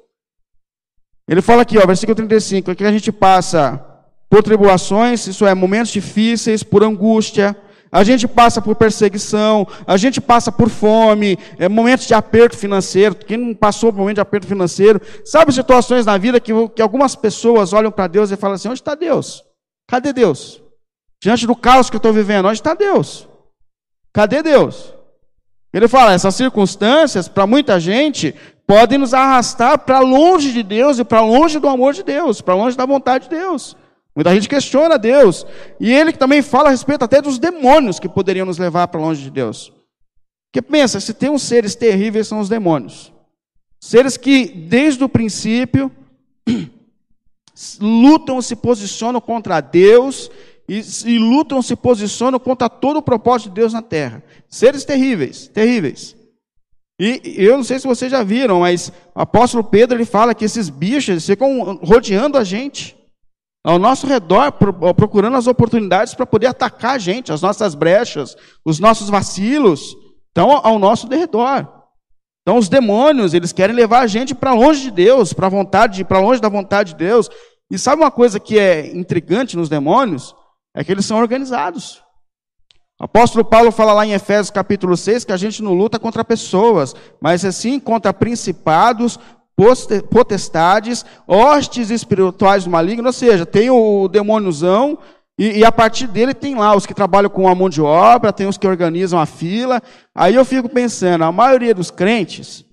Ele 1.28 1.42
fala 1.42 1.62
aqui, 1.62 1.78
ó, 1.78 1.86
versículo 1.86 2.16
35, 2.16 2.72
aqui 2.72 2.86
a 2.86 2.92
gente 2.92 3.12
passa 3.12 3.84
por 4.30 4.44
tribulações, 4.44 5.26
isso 5.28 5.46
é, 5.46 5.54
momentos 5.54 5.92
difíceis, 5.92 6.64
por 6.64 6.84
angústia, 6.84 7.56
a 7.92 8.04
gente 8.04 8.28
passa 8.28 8.62
por 8.62 8.76
perseguição, 8.76 9.66
a 9.86 9.96
gente 9.96 10.20
passa 10.20 10.52
por 10.52 10.70
fome, 10.70 11.38
é, 11.58 11.70
momentos 11.70 12.06
de 12.06 12.14
aperto 12.14 12.58
financeiro. 12.58 13.16
Quem 13.16 13.38
não 13.38 13.56
passou 13.56 13.92
por 13.92 14.00
momento 14.00 14.16
de 14.16 14.22
aperto 14.22 14.46
financeiro, 14.46 15.02
sabe 15.24 15.54
situações 15.54 16.06
na 16.06 16.18
vida 16.18 16.40
que, 16.40 16.52
que 16.70 16.82
algumas 16.82 17.16
pessoas 17.16 17.74
olham 17.74 17.92
para 17.92 18.08
Deus 18.08 18.30
e 18.30 18.36
falam 18.36 18.56
assim: 18.56 18.68
onde 18.68 18.80
está 18.80 18.94
Deus? 18.94 19.44
Cadê 19.88 20.12
Deus? 20.12 20.62
Diante 21.22 21.48
do 21.48 21.56
caos 21.56 21.90
que 21.90 21.96
eu 21.96 22.00
estou 22.00 22.14
vivendo, 22.14 22.48
onde 22.48 22.60
está 22.60 22.74
Deus? 22.74 23.28
Cadê 24.14 24.44
Deus? 24.44 24.94
Ele 25.74 25.88
fala: 25.88 26.14
essas 26.14 26.36
circunstâncias, 26.36 27.30
para 27.30 27.48
muita 27.48 27.80
gente, 27.80 28.36
podem 28.66 28.98
nos 28.98 29.14
arrastar 29.14 29.80
para 29.80 30.00
longe 30.00 30.52
de 30.52 30.62
Deus 30.62 31.00
e 31.00 31.06
para 31.06 31.22
longe 31.22 31.58
do 31.58 31.70
amor 31.70 31.94
de 31.94 32.04
Deus, 32.04 32.42
para 32.42 32.54
longe 32.54 32.76
da 32.76 32.86
vontade 32.86 33.30
de 33.30 33.36
Deus. 33.38 33.78
Muita 34.18 34.34
gente 34.34 34.50
questiona 34.50 34.98
Deus. 34.98 35.46
E 35.80 35.94
ele 35.94 36.12
também 36.12 36.42
fala 36.42 36.70
a 36.70 36.72
respeito 36.72 37.06
até 37.06 37.22
dos 37.22 37.38
demônios 37.38 38.00
que 38.00 38.10
poderiam 38.10 38.48
nos 38.48 38.58
levar 38.58 38.88
para 38.88 39.00
longe 39.00 39.22
de 39.22 39.30
Deus. 39.30 39.72
Porque 40.50 40.60
pensa, 40.60 41.00
se 41.00 41.14
tem 41.14 41.30
uns 41.30 41.44
seres 41.44 41.76
terríveis, 41.76 42.28
são 42.28 42.40
os 42.40 42.50
demônios. 42.50 43.14
Seres 43.80 44.18
que, 44.18 44.48
desde 44.48 45.04
o 45.04 45.10
princípio, 45.10 45.92
lutam, 47.80 48.42
se 48.42 48.56
posicionam 48.56 49.22
contra 49.22 49.62
Deus 49.62 50.32
e, 50.68 50.82
e 51.06 51.20
lutam, 51.20 51.62
se 51.62 51.76
posicionam 51.76 52.40
contra 52.40 52.68
todo 52.68 52.98
o 52.98 53.04
propósito 53.04 53.50
de 53.50 53.62
Deus 53.62 53.72
na 53.72 53.84
terra. 53.84 54.24
Seres 54.50 54.84
terríveis, 54.84 55.48
terríveis. 55.48 56.16
E 57.00 57.36
eu 57.38 57.56
não 57.56 57.64
sei 57.64 57.78
se 57.78 57.86
vocês 57.86 58.10
já 58.10 58.24
viram, 58.24 58.62
mas 58.62 58.92
o 59.14 59.22
apóstolo 59.22 59.64
Pedro 59.64 59.96
ele 59.96 60.06
fala 60.06 60.34
que 60.34 60.46
esses 60.46 60.70
bichos 60.70 61.24
ficam 61.24 61.76
rodeando 61.84 62.36
a 62.40 62.44
gente, 62.44 62.97
ao 63.68 63.78
nosso 63.78 64.08
redor, 64.08 64.54
procurando 64.96 65.36
as 65.36 65.46
oportunidades 65.46 66.14
para 66.14 66.26
poder 66.26 66.48
atacar 66.48 66.96
a 66.96 66.98
gente, 66.98 67.34
as 67.34 67.42
nossas 67.42 67.76
brechas, 67.76 68.34
os 68.64 68.80
nossos 68.80 69.10
vacilos, 69.10 69.94
estão 70.30 70.52
ao 70.66 70.80
nosso 70.80 71.06
redor. 71.10 71.68
Então 72.42 72.58
os 72.58 72.70
demônios, 72.70 73.34
eles 73.34 73.52
querem 73.52 73.76
levar 73.76 74.00
a 74.00 74.08
gente 74.08 74.34
para 74.34 74.54
longe 74.54 74.84
de 74.84 74.92
Deus, 74.92 75.34
para 75.34 75.50
vontade, 75.50 76.06
para 76.06 76.18
longe 76.18 76.40
da 76.40 76.48
vontade 76.48 76.94
de 76.94 77.00
Deus. 77.00 77.30
E 77.70 77.78
sabe 77.78 78.02
uma 78.02 78.10
coisa 78.10 78.40
que 78.40 78.58
é 78.58 78.96
intrigante 78.96 79.58
nos 79.58 79.68
demônios? 79.68 80.34
É 80.74 80.82
que 80.82 80.92
eles 80.94 81.06
são 81.06 81.18
organizados. 81.18 82.02
O 83.02 83.04
apóstolo 83.04 83.44
Paulo 83.44 83.70
fala 83.70 83.92
lá 83.92 84.08
em 84.08 84.14
Efésios 84.14 84.50
capítulo 84.50 84.96
6 84.96 85.26
que 85.26 85.34
a 85.34 85.38
gente 85.38 85.62
não 85.62 85.74
luta 85.74 86.00
contra 86.00 86.24
pessoas, 86.24 86.96
mas 87.22 87.44
assim 87.44 87.82
contra 87.82 88.14
principados, 88.14 89.20
potestades, 90.10 91.04
hostes 91.28 91.90
espirituais 91.90 92.64
do 92.66 92.70
maligno, 92.70 93.08
ou 93.08 93.14
seja, 93.14 93.46
tem 93.46 93.72
o 93.72 94.08
demôniozão, 94.08 95.00
e, 95.40 95.60
e, 95.60 95.66
a 95.66 95.72
partir 95.72 96.08
dele 96.08 96.34
tem 96.34 96.56
lá 96.56 96.76
os 96.76 96.86
que 96.86 96.96
trabalham 96.96 97.30
com 97.30 97.48
a 97.48 97.54
mão 97.54 97.70
de 97.70 97.80
obra, 97.80 98.34
tem 98.34 98.48
os 98.48 98.58
que 98.58 98.68
organizam 98.68 99.20
a 99.20 99.26
fila. 99.28 99.82
Aí 100.16 100.34
eu 100.34 100.44
fico 100.44 100.68
pensando, 100.68 101.24
a 101.24 101.32
maioria 101.32 101.76
dos 101.76 101.92
crentes 101.92 102.66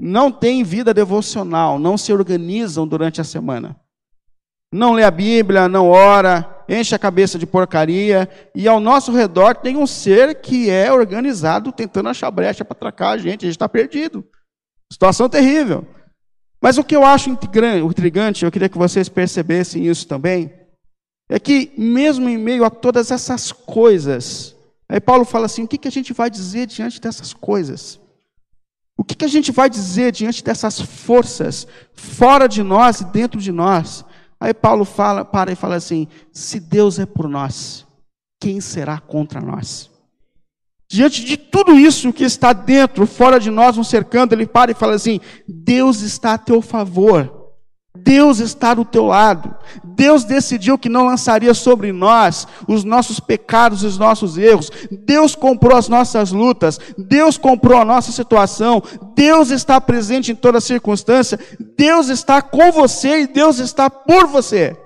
não 0.00 0.30
tem 0.30 0.62
vida 0.62 0.94
devocional, 0.94 1.80
não 1.80 1.98
se 1.98 2.12
organizam 2.12 2.86
durante 2.86 3.20
a 3.20 3.24
semana. 3.24 3.76
Não 4.72 4.92
lê 4.92 5.02
a 5.02 5.10
Bíblia, 5.10 5.68
não 5.68 5.88
ora, 5.88 6.64
enche 6.68 6.94
a 6.94 6.98
cabeça 6.98 7.38
de 7.38 7.46
porcaria, 7.46 8.28
e 8.54 8.68
ao 8.68 8.78
nosso 8.78 9.10
redor 9.10 9.56
tem 9.56 9.76
um 9.76 9.86
ser 9.86 10.40
que 10.40 10.70
é 10.70 10.92
organizado 10.92 11.72
tentando 11.72 12.08
achar 12.08 12.30
brecha 12.30 12.64
para 12.64 12.76
atracar 12.76 13.12
a 13.12 13.18
gente, 13.18 13.44
a 13.44 13.48
gente 13.48 13.56
está 13.56 13.68
perdido. 13.68 14.24
Situação 14.92 15.28
terrível. 15.28 15.84
Mas 16.60 16.78
o 16.78 16.84
que 16.84 16.96
eu 16.96 17.04
acho 17.04 17.30
intrigante, 17.30 18.44
eu 18.44 18.50
queria 18.50 18.68
que 18.68 18.78
vocês 18.78 19.08
percebessem 19.08 19.86
isso 19.86 20.06
também, 20.06 20.52
é 21.28 21.38
que, 21.38 21.72
mesmo 21.76 22.28
em 22.28 22.38
meio 22.38 22.64
a 22.64 22.70
todas 22.70 23.10
essas 23.10 23.52
coisas, 23.52 24.54
aí 24.88 25.00
Paulo 25.00 25.24
fala 25.24 25.46
assim: 25.46 25.64
o 25.64 25.68
que, 25.68 25.78
que 25.78 25.88
a 25.88 25.92
gente 25.92 26.12
vai 26.12 26.30
dizer 26.30 26.66
diante 26.66 27.00
dessas 27.00 27.32
coisas? 27.32 28.00
O 28.96 29.04
que, 29.04 29.14
que 29.14 29.24
a 29.24 29.28
gente 29.28 29.52
vai 29.52 29.68
dizer 29.68 30.12
diante 30.12 30.42
dessas 30.42 30.80
forças 30.80 31.66
fora 31.92 32.48
de 32.48 32.62
nós 32.62 33.00
e 33.00 33.04
dentro 33.04 33.40
de 33.40 33.52
nós? 33.52 34.04
Aí 34.40 34.54
Paulo 34.54 34.84
fala, 34.84 35.24
para 35.24 35.52
e 35.52 35.56
fala 35.56 35.74
assim: 35.74 36.08
se 36.32 36.60
Deus 36.60 36.98
é 36.98 37.04
por 37.04 37.28
nós, 37.28 37.86
quem 38.40 38.60
será 38.60 38.98
contra 38.98 39.40
nós? 39.40 39.90
Diante 40.88 41.24
de 41.24 41.36
tudo 41.36 41.78
isso 41.78 42.12
que 42.12 42.24
está 42.24 42.52
dentro, 42.52 43.06
fora 43.06 43.40
de 43.40 43.50
nós, 43.50 43.76
nos 43.76 43.88
cercando, 43.88 44.32
ele 44.32 44.46
para 44.46 44.70
e 44.70 44.74
fala 44.74 44.94
assim: 44.94 45.20
Deus 45.48 46.00
está 46.00 46.34
a 46.34 46.38
teu 46.38 46.62
favor. 46.62 47.36
Deus 47.96 48.38
está 48.38 48.74
do 48.74 48.84
teu 48.84 49.06
lado. 49.06 49.54
Deus 49.82 50.22
decidiu 50.22 50.78
que 50.78 50.88
não 50.88 51.06
lançaria 51.06 51.54
sobre 51.54 51.92
nós 51.92 52.46
os 52.68 52.84
nossos 52.84 53.18
pecados 53.18 53.82
e 53.82 53.86
os 53.86 53.98
nossos 53.98 54.36
erros. 54.36 54.70
Deus 54.90 55.34
comprou 55.34 55.76
as 55.76 55.88
nossas 55.88 56.30
lutas. 56.30 56.78
Deus 56.96 57.38
comprou 57.38 57.80
a 57.80 57.84
nossa 57.84 58.12
situação. 58.12 58.82
Deus 59.16 59.50
está 59.50 59.80
presente 59.80 60.30
em 60.30 60.36
toda 60.36 60.60
circunstância. 60.60 61.38
Deus 61.76 62.08
está 62.08 62.42
com 62.42 62.70
você 62.70 63.22
e 63.22 63.26
Deus 63.26 63.58
está 63.58 63.88
por 63.88 64.26
você. 64.26 64.76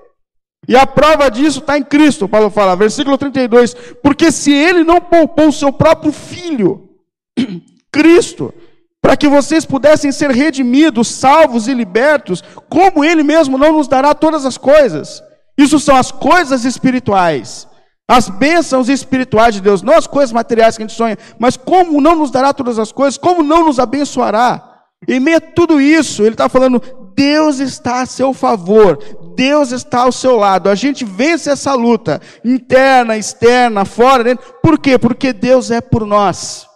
E 0.67 0.75
a 0.75 0.85
prova 0.85 1.29
disso 1.29 1.59
está 1.59 1.77
em 1.77 1.83
Cristo, 1.83 2.27
Paulo 2.27 2.49
fala, 2.49 2.75
versículo 2.75 3.17
32. 3.17 3.73
Porque 4.03 4.31
se 4.31 4.51
ele 4.51 4.83
não 4.83 5.01
poupou 5.01 5.47
o 5.47 5.53
seu 5.53 5.71
próprio 5.71 6.11
filho, 6.11 6.89
Cristo, 7.91 8.53
para 9.01 9.17
que 9.17 9.27
vocês 9.27 9.65
pudessem 9.65 10.11
ser 10.11 10.29
redimidos, 10.29 11.07
salvos 11.07 11.67
e 11.67 11.73
libertos, 11.73 12.43
como 12.69 13.03
Ele 13.03 13.23
mesmo 13.23 13.57
não 13.57 13.73
nos 13.73 13.87
dará 13.87 14.13
todas 14.13 14.45
as 14.45 14.57
coisas. 14.57 15.23
Isso 15.57 15.79
são 15.79 15.95
as 15.95 16.11
coisas 16.11 16.65
espirituais, 16.65 17.67
as 18.07 18.29
bênçãos 18.29 18.89
espirituais 18.89 19.55
de 19.55 19.61
Deus, 19.61 19.81
não 19.81 19.95
as 19.95 20.05
coisas 20.05 20.31
materiais 20.31 20.77
que 20.77 20.83
a 20.83 20.87
gente 20.87 20.95
sonha, 20.95 21.17
mas 21.39 21.57
como 21.57 21.99
não 21.99 22.15
nos 22.15 22.29
dará 22.29 22.53
todas 22.53 22.77
as 22.77 22.91
coisas, 22.91 23.17
como 23.17 23.41
não 23.41 23.65
nos 23.65 23.79
abençoará. 23.79 24.69
Em 25.07 25.19
meio 25.19 25.37
a 25.37 25.41
tudo 25.41 25.81
isso, 25.81 26.21
Ele 26.21 26.35
está 26.35 26.47
falando, 26.47 26.81
Deus 27.15 27.59
está 27.59 28.01
a 28.01 28.05
seu 28.05 28.33
favor, 28.33 28.99
Deus 29.41 29.71
está 29.71 30.01
ao 30.01 30.11
seu 30.11 30.35
lado. 30.35 30.69
A 30.69 30.75
gente 30.75 31.03
vence 31.03 31.49
essa 31.49 31.73
luta, 31.73 32.21
interna, 32.45 33.17
externa, 33.17 33.85
fora, 33.85 34.23
dentro. 34.23 34.53
Por 34.61 34.77
quê? 34.77 34.99
Porque 34.99 35.33
Deus 35.33 35.71
é 35.71 35.81
por 35.81 36.05
nós. 36.05 36.67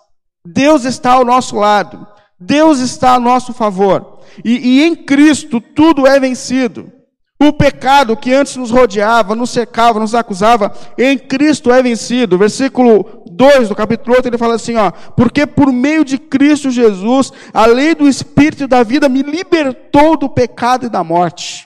Deus 0.44 0.84
está 0.84 1.12
ao 1.12 1.24
nosso 1.24 1.58
lado. 1.58 2.08
Deus 2.40 2.80
está 2.80 3.14
a 3.14 3.20
nosso 3.20 3.54
favor. 3.54 4.18
E, 4.44 4.80
e, 4.80 4.84
em 4.84 4.96
Cristo 4.96 5.62
tudo 5.62 6.08
é 6.08 6.20
vencido. 6.20 6.92
O 7.40 7.54
pecado 7.54 8.18
que 8.18 8.34
antes 8.34 8.56
nos 8.56 8.72
rodeava, 8.72 9.36
nos 9.36 9.52
secava, 9.52 10.00
nos 10.00 10.16
acusava, 10.16 10.74
em 10.98 11.20
Cristo 11.20 11.72
é 11.72 11.84
vencido. 11.84 12.36
Versículo 12.36 13.22
2 13.28 13.70
do 13.70 13.76
capítulo 13.76 14.16
8, 14.16 14.28
ele 14.28 14.40
fala 14.40 14.56
assim: 14.56 14.76
ó, 14.76 14.90
porque 15.16 15.46
por 15.46 15.72
meio 15.72 16.04
de 16.04 16.18
Cristo 16.18 16.72
Jesus, 16.72 17.32
a 17.54 17.68
lei 17.68 17.94
do 17.94 18.08
Espírito 18.08 18.68
da 18.68 18.82
vida 18.82 19.08
me 19.08 19.22
libertou 19.22 20.18
do 20.18 20.28
pecado 20.28 20.88
e 20.88 20.90
da 20.90 21.04
morte. 21.04 21.65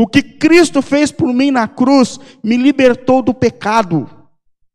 O 0.00 0.06
que 0.06 0.22
Cristo 0.22 0.80
fez 0.80 1.12
por 1.12 1.30
mim 1.30 1.50
na 1.50 1.68
cruz 1.68 2.18
me 2.42 2.56
libertou 2.56 3.20
do 3.20 3.34
pecado. 3.34 4.08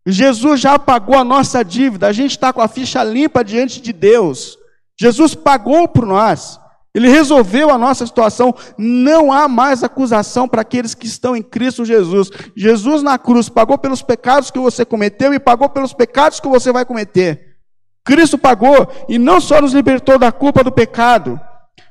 Jesus 0.06 0.62
já 0.62 0.78
pagou 0.78 1.18
a 1.18 1.24
nossa 1.24 1.66
dívida, 1.66 2.06
a 2.06 2.12
gente 2.12 2.30
está 2.30 2.54
com 2.54 2.62
a 2.62 2.68
ficha 2.68 3.04
limpa 3.04 3.44
diante 3.44 3.82
de 3.82 3.92
Deus. 3.92 4.56
Jesus 4.96 5.34
pagou 5.34 5.88
por 5.88 6.06
nós. 6.06 6.60
Ele 6.94 7.10
resolveu 7.10 7.72
a 7.72 7.78
nossa 7.78 8.06
situação. 8.06 8.54
Não 8.78 9.34
há 9.34 9.48
mais 9.48 9.84
acusação 9.84 10.48
para 10.48 10.62
aqueles 10.62 10.94
que 10.94 11.08
estão 11.08 11.36
em 11.36 11.42
Cristo 11.42 11.84
Jesus. 11.84 12.30
Jesus 12.56 13.02
na 13.02 13.18
cruz 13.18 13.50
pagou 13.50 13.80
pelos 13.80 14.04
pecados 14.04 14.52
que 14.52 14.60
você 14.60 14.86
cometeu 14.86 15.34
e 15.34 15.40
pagou 15.40 15.68
pelos 15.68 15.92
pecados 15.92 16.40
que 16.40 16.48
você 16.48 16.72
vai 16.72 16.86
cometer. 16.86 17.56
Cristo 18.04 18.38
pagou 18.38 18.88
e 19.10 19.18
não 19.18 19.42
só 19.42 19.60
nos 19.60 19.74
libertou 19.74 20.20
da 20.20 20.32
culpa 20.32 20.64
do 20.64 20.72
pecado, 20.72 21.42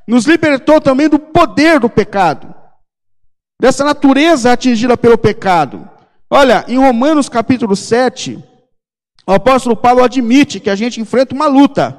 nos 0.07 0.25
libertou 0.25 0.81
também 0.81 1.09
do 1.09 1.19
poder 1.19 1.81
do 1.81 1.91
pecado, 1.91 2.54
dessa 3.65 3.83
natureza 3.83 4.53
atingida 4.53 4.95
pelo 4.95 5.17
pecado. 5.17 5.89
Olha, 6.29 6.67
em 6.69 6.77
Romanos 6.77 7.31
capítulo 7.31 7.75
7, 7.75 8.39
o 9.27 9.33
apóstolo 9.33 9.75
Paulo 9.75 10.05
admite 10.05 10.61
que 10.61 10.69
a 10.69 10.77
gente 10.77 11.01
enfrenta 11.01 11.35
uma 11.35 11.47
luta. 11.47 11.99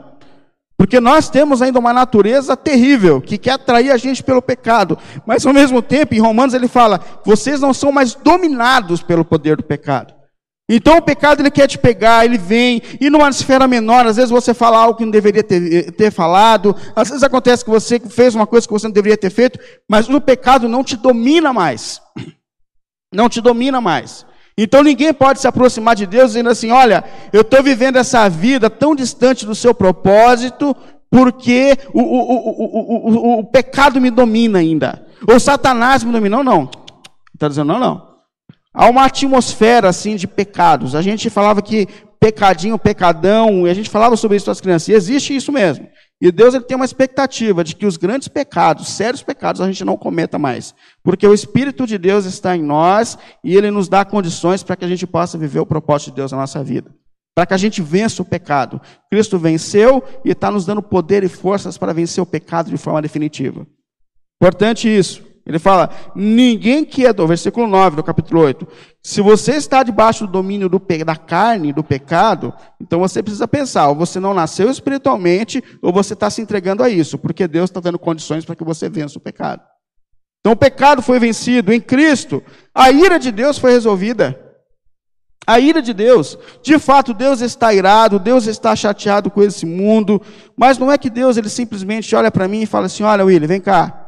Porque 0.77 0.99
nós 0.99 1.27
temos 1.27 1.63
ainda 1.63 1.79
uma 1.79 1.91
natureza 1.91 2.55
terrível, 2.55 3.19
que 3.19 3.39
quer 3.39 3.53
atrair 3.53 3.89
a 3.89 3.97
gente 3.97 4.21
pelo 4.21 4.43
pecado. 4.43 4.95
Mas 5.25 5.43
ao 5.43 5.53
mesmo 5.53 5.81
tempo, 5.81 6.13
em 6.13 6.19
Romanos 6.19 6.53
ele 6.53 6.67
fala: 6.67 7.01
vocês 7.25 7.59
não 7.61 7.73
são 7.73 7.91
mais 7.91 8.13
dominados 8.13 9.01
pelo 9.01 9.25
poder 9.25 9.57
do 9.57 9.63
pecado. 9.63 10.13
Então 10.67 10.97
o 10.97 11.01
pecado 11.01 11.41
ele 11.41 11.51
quer 11.51 11.67
te 11.67 11.77
pegar, 11.77 12.25
ele 12.25 12.39
vem, 12.39 12.81
e 12.99 13.09
numa 13.09 13.29
esfera 13.29 13.67
menor, 13.67 14.07
às 14.07 14.15
vezes 14.15 14.31
você 14.31 14.51
fala 14.51 14.79
algo 14.79 14.97
que 14.97 15.05
não 15.05 15.11
deveria 15.11 15.43
ter, 15.43 15.91
ter 15.91 16.11
falado, 16.11 16.75
às 16.95 17.07
vezes 17.07 17.21
acontece 17.21 17.63
que 17.63 17.69
você 17.69 17.99
fez 17.99 18.33
uma 18.33 18.47
coisa 18.47 18.65
que 18.65 18.73
você 18.73 18.87
não 18.87 18.93
deveria 18.93 19.17
ter 19.17 19.29
feito, 19.29 19.59
mas 19.87 20.09
o 20.09 20.19
pecado 20.19 20.67
não 20.67 20.83
te 20.83 20.97
domina 20.97 21.53
mais. 21.53 22.01
Não 23.13 23.29
te 23.29 23.39
domina 23.39 23.79
mais. 23.79 24.25
Então 24.57 24.83
ninguém 24.83 25.13
pode 25.13 25.39
se 25.39 25.47
aproximar 25.47 25.95
de 25.95 26.05
Deus 26.05 26.31
dizendo 26.31 26.49
assim: 26.49 26.69
olha, 26.69 27.01
eu 27.31 27.41
estou 27.41 27.63
vivendo 27.63 27.95
essa 27.95 28.27
vida 28.27 28.69
tão 28.69 28.93
distante 28.93 29.45
do 29.45 29.55
seu 29.55 29.73
propósito, 29.73 30.75
porque 31.09 31.77
o, 31.93 32.01
o, 32.01 33.37
o, 33.37 33.39
o, 33.39 33.43
pecado 33.45 34.01
me 34.01 34.09
domina 34.09 34.59
ainda. 34.59 35.05
Ou 35.25 35.39
Satanás 35.39 36.03
me 36.03 36.11
domina. 36.11 36.37
Não, 36.37 36.43
não. 36.43 36.69
Está 37.33 37.47
dizendo 37.47 37.67
não, 37.67 37.79
não. 37.79 38.14
Há 38.75 38.89
uma 38.89 39.05
atmosfera 39.05 39.87
assim 39.87 40.17
de 40.17 40.27
pecados. 40.27 40.93
A 40.95 41.01
gente 41.01 41.29
falava 41.29 41.61
que 41.61 41.87
pecadinho, 42.19 42.77
pecadão, 42.77 43.65
e 43.65 43.69
a 43.69 43.73
gente 43.73 43.89
falava 43.89 44.17
sobre 44.17 44.35
isso 44.35 44.45
para 44.45 44.51
as 44.51 44.61
crianças. 44.61 44.89
E 44.89 44.93
existe 44.93 45.35
isso 45.35 45.51
mesmo. 45.51 45.87
E 46.21 46.31
Deus 46.31 46.53
ele 46.53 46.63
tem 46.63 46.75
uma 46.75 46.85
expectativa 46.85 47.63
de 47.63 47.75
que 47.75 47.85
os 47.85 47.97
grandes 47.97 48.27
pecados, 48.27 48.89
sérios 48.89 49.21
pecados, 49.21 49.61
a 49.61 49.67
gente 49.67 49.85
não 49.85 49.95
cometa 49.95 50.39
mais. 50.39 50.73
Porque 51.03 51.27
o 51.27 51.33
Espírito 51.33 51.85
de 51.85 51.97
Deus 51.97 52.25
está 52.25 52.55
em 52.55 52.63
nós 52.63 53.17
e 53.43 53.55
ele 53.55 53.69
nos 53.69 53.87
dá 53.87 54.03
condições 54.03 54.63
para 54.63 54.75
que 54.75 54.83
a 54.83 54.87
gente 54.87 55.05
possa 55.05 55.37
viver 55.37 55.59
o 55.59 55.65
propósito 55.65 56.09
de 56.09 56.15
Deus 56.15 56.31
na 56.31 56.39
nossa 56.39 56.63
vida. 56.63 56.93
Para 57.35 57.45
que 57.45 57.53
a 57.53 57.57
gente 57.57 57.81
vença 57.81 58.21
o 58.21 58.25
pecado. 58.25 58.81
Cristo 59.11 59.37
venceu 59.37 60.03
e 60.23 60.31
está 60.31 60.49
nos 60.49 60.65
dando 60.65 60.81
poder 60.81 61.23
e 61.23 61.29
forças 61.29 61.77
para 61.77 61.93
vencer 61.93 62.23
o 62.23 62.25
pecado 62.25 62.69
de 62.69 62.77
forma 62.77 63.01
definitiva. 63.01 63.67
Importante 64.41 64.87
isso. 64.87 65.21
Ele 65.45 65.59
fala: 65.59 65.89
ninguém 66.15 66.83
que 66.83 67.05
é 67.05 67.13
do 67.13 67.27
versículo 67.27 67.67
9 67.67 67.97
do 67.97 68.03
capítulo 68.03 68.41
8. 68.41 68.67
Se 69.03 69.21
você 69.21 69.51
está 69.51 69.83
debaixo 69.83 70.25
do 70.25 70.31
domínio 70.31 70.67
do, 70.67 70.81
da 71.05 71.15
carne, 71.15 71.71
do 71.71 71.83
pecado, 71.83 72.51
então 72.81 72.99
você 72.99 73.21
precisa 73.21 73.47
pensar: 73.47 73.89
ou 73.89 73.95
você 73.95 74.19
não 74.19 74.33
nasceu 74.33 74.71
espiritualmente, 74.71 75.63
ou 75.81 75.93
você 75.93 76.13
está 76.13 76.29
se 76.29 76.41
entregando 76.41 76.81
a 76.81 76.89
isso, 76.89 77.17
porque 77.17 77.47
Deus 77.47 77.69
está 77.69 77.79
dando 77.79 77.99
condições 77.99 78.43
para 78.43 78.55
que 78.55 78.63
você 78.63 78.89
vença 78.89 79.19
o 79.19 79.21
pecado. 79.21 79.61
Então 80.39 80.53
o 80.53 80.57
pecado 80.57 81.01
foi 81.01 81.19
vencido 81.19 81.71
em 81.71 81.79
Cristo, 81.79 82.41
a 82.73 82.91
ira 82.91 83.19
de 83.19 83.31
Deus 83.31 83.57
foi 83.57 83.71
resolvida. 83.71 84.41
A 85.47 85.59
ira 85.59 85.79
de 85.79 85.93
Deus, 85.93 86.39
de 86.63 86.79
fato, 86.79 87.13
Deus 87.13 87.39
está 87.39 87.71
irado, 87.71 88.17
Deus 88.17 88.47
está 88.47 88.75
chateado 88.75 89.29
com 89.29 89.43
esse 89.43 89.63
mundo, 89.63 90.19
mas 90.57 90.79
não 90.79 90.91
é 90.91 90.97
que 90.97 91.07
Deus 91.07 91.37
ele 91.37 91.49
simplesmente 91.49 92.15
olha 92.15 92.31
para 92.31 92.47
mim 92.47 92.63
e 92.63 92.65
fala 92.65 92.87
assim: 92.87 93.03
Olha, 93.03 93.23
William, 93.23 93.47
vem 93.47 93.61
cá, 93.61 94.04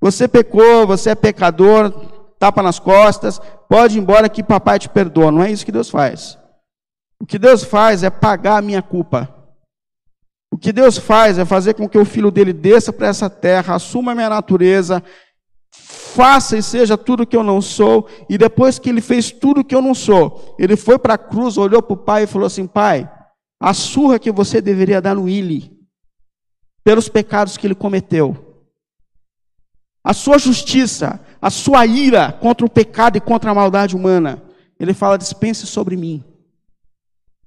você 0.00 0.26
pecou, 0.26 0.86
você 0.86 1.10
é 1.10 1.14
pecador, 1.14 1.92
tapa 2.38 2.62
nas 2.62 2.78
costas, 2.78 3.40
pode 3.68 3.98
ir 3.98 4.00
embora 4.00 4.28
que 4.28 4.42
papai 4.42 4.78
te 4.78 4.88
perdoa. 4.88 5.30
Não 5.30 5.42
é 5.42 5.50
isso 5.50 5.64
que 5.64 5.72
Deus 5.72 5.90
faz. 5.90 6.38
O 7.20 7.26
que 7.26 7.38
Deus 7.38 7.62
faz 7.62 8.02
é 8.02 8.08
pagar 8.08 8.56
a 8.56 8.62
minha 8.62 8.80
culpa. 8.80 9.28
O 10.50 10.56
que 10.56 10.72
Deus 10.72 10.96
faz 10.96 11.38
é 11.38 11.44
fazer 11.44 11.74
com 11.74 11.88
que 11.88 11.98
o 11.98 12.04
filho 12.04 12.30
dele 12.30 12.52
desça 12.52 12.92
para 12.92 13.06
essa 13.06 13.28
terra, 13.28 13.74
assuma 13.74 14.12
a 14.12 14.14
minha 14.14 14.30
natureza, 14.30 15.02
faça 15.72 16.56
e 16.56 16.62
seja 16.62 16.98
tudo 16.98 17.26
que 17.26 17.36
eu 17.36 17.44
não 17.44 17.60
sou, 17.60 18.08
e 18.28 18.36
depois 18.36 18.78
que 18.78 18.88
ele 18.88 19.00
fez 19.00 19.30
tudo 19.30 19.62
que 19.62 19.74
eu 19.74 19.82
não 19.82 19.94
sou, 19.94 20.56
ele 20.58 20.76
foi 20.76 20.98
para 20.98 21.14
a 21.14 21.18
cruz, 21.18 21.56
olhou 21.56 21.80
para 21.80 21.94
o 21.94 21.96
pai 21.96 22.24
e 22.24 22.26
falou 22.26 22.46
assim: 22.46 22.66
Pai, 22.66 23.08
a 23.60 23.72
surra 23.72 24.18
que 24.18 24.32
você 24.32 24.60
deveria 24.60 25.00
dar 25.00 25.14
no 25.14 25.24
Willi, 25.24 25.70
pelos 26.82 27.08
pecados 27.08 27.56
que 27.56 27.66
ele 27.66 27.74
cometeu, 27.74 28.49
a 30.02 30.12
sua 30.12 30.38
justiça, 30.38 31.20
a 31.40 31.50
sua 31.50 31.86
ira 31.86 32.32
contra 32.32 32.66
o 32.66 32.70
pecado 32.70 33.16
e 33.16 33.20
contra 33.20 33.50
a 33.50 33.54
maldade 33.54 33.94
humana. 33.94 34.42
Ele 34.78 34.94
fala: 34.94 35.18
dispense 35.18 35.66
sobre 35.66 35.96
mim. 35.96 36.24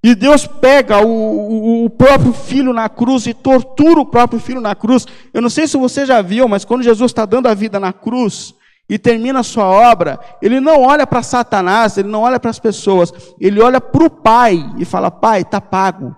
E 0.03 0.13
Deus 0.13 0.45
pega 0.45 0.99
o, 0.99 1.07
o, 1.07 1.85
o, 1.85 1.89
próprio 1.89 2.33
filho 2.33 2.73
na 2.73 2.89
cruz 2.89 3.25
e 3.25 3.33
tortura 3.33 4.01
o 4.01 4.05
próprio 4.05 4.37
filho 4.37 4.59
na 4.59 4.75
cruz. 4.75 5.05
Eu 5.33 5.41
não 5.41 5.49
sei 5.49 5.65
se 5.65 5.77
você 5.77 6.05
já 6.05 6.21
viu, 6.21 6.45
mas 6.45 6.65
quando 6.65 6.83
Jesus 6.83 7.09
está 7.09 7.25
dando 7.25 7.47
a 7.47 7.53
vida 7.53 7.79
na 7.79 7.93
cruz 7.93 8.53
e 8.89 8.99
termina 8.99 9.39
a 9.39 9.43
sua 9.43 9.63
obra, 9.63 10.19
ele 10.41 10.59
não 10.59 10.81
olha 10.81 11.07
para 11.07 11.23
Satanás, 11.23 11.97
ele 11.97 12.09
não 12.09 12.19
olha 12.21 12.37
para 12.37 12.51
as 12.51 12.59
pessoas, 12.59 13.13
ele 13.39 13.61
olha 13.61 13.79
para 13.79 14.03
o 14.03 14.09
Pai 14.09 14.69
e 14.77 14.83
fala: 14.83 15.09
Pai, 15.09 15.41
está 15.41 15.61
pago. 15.61 16.13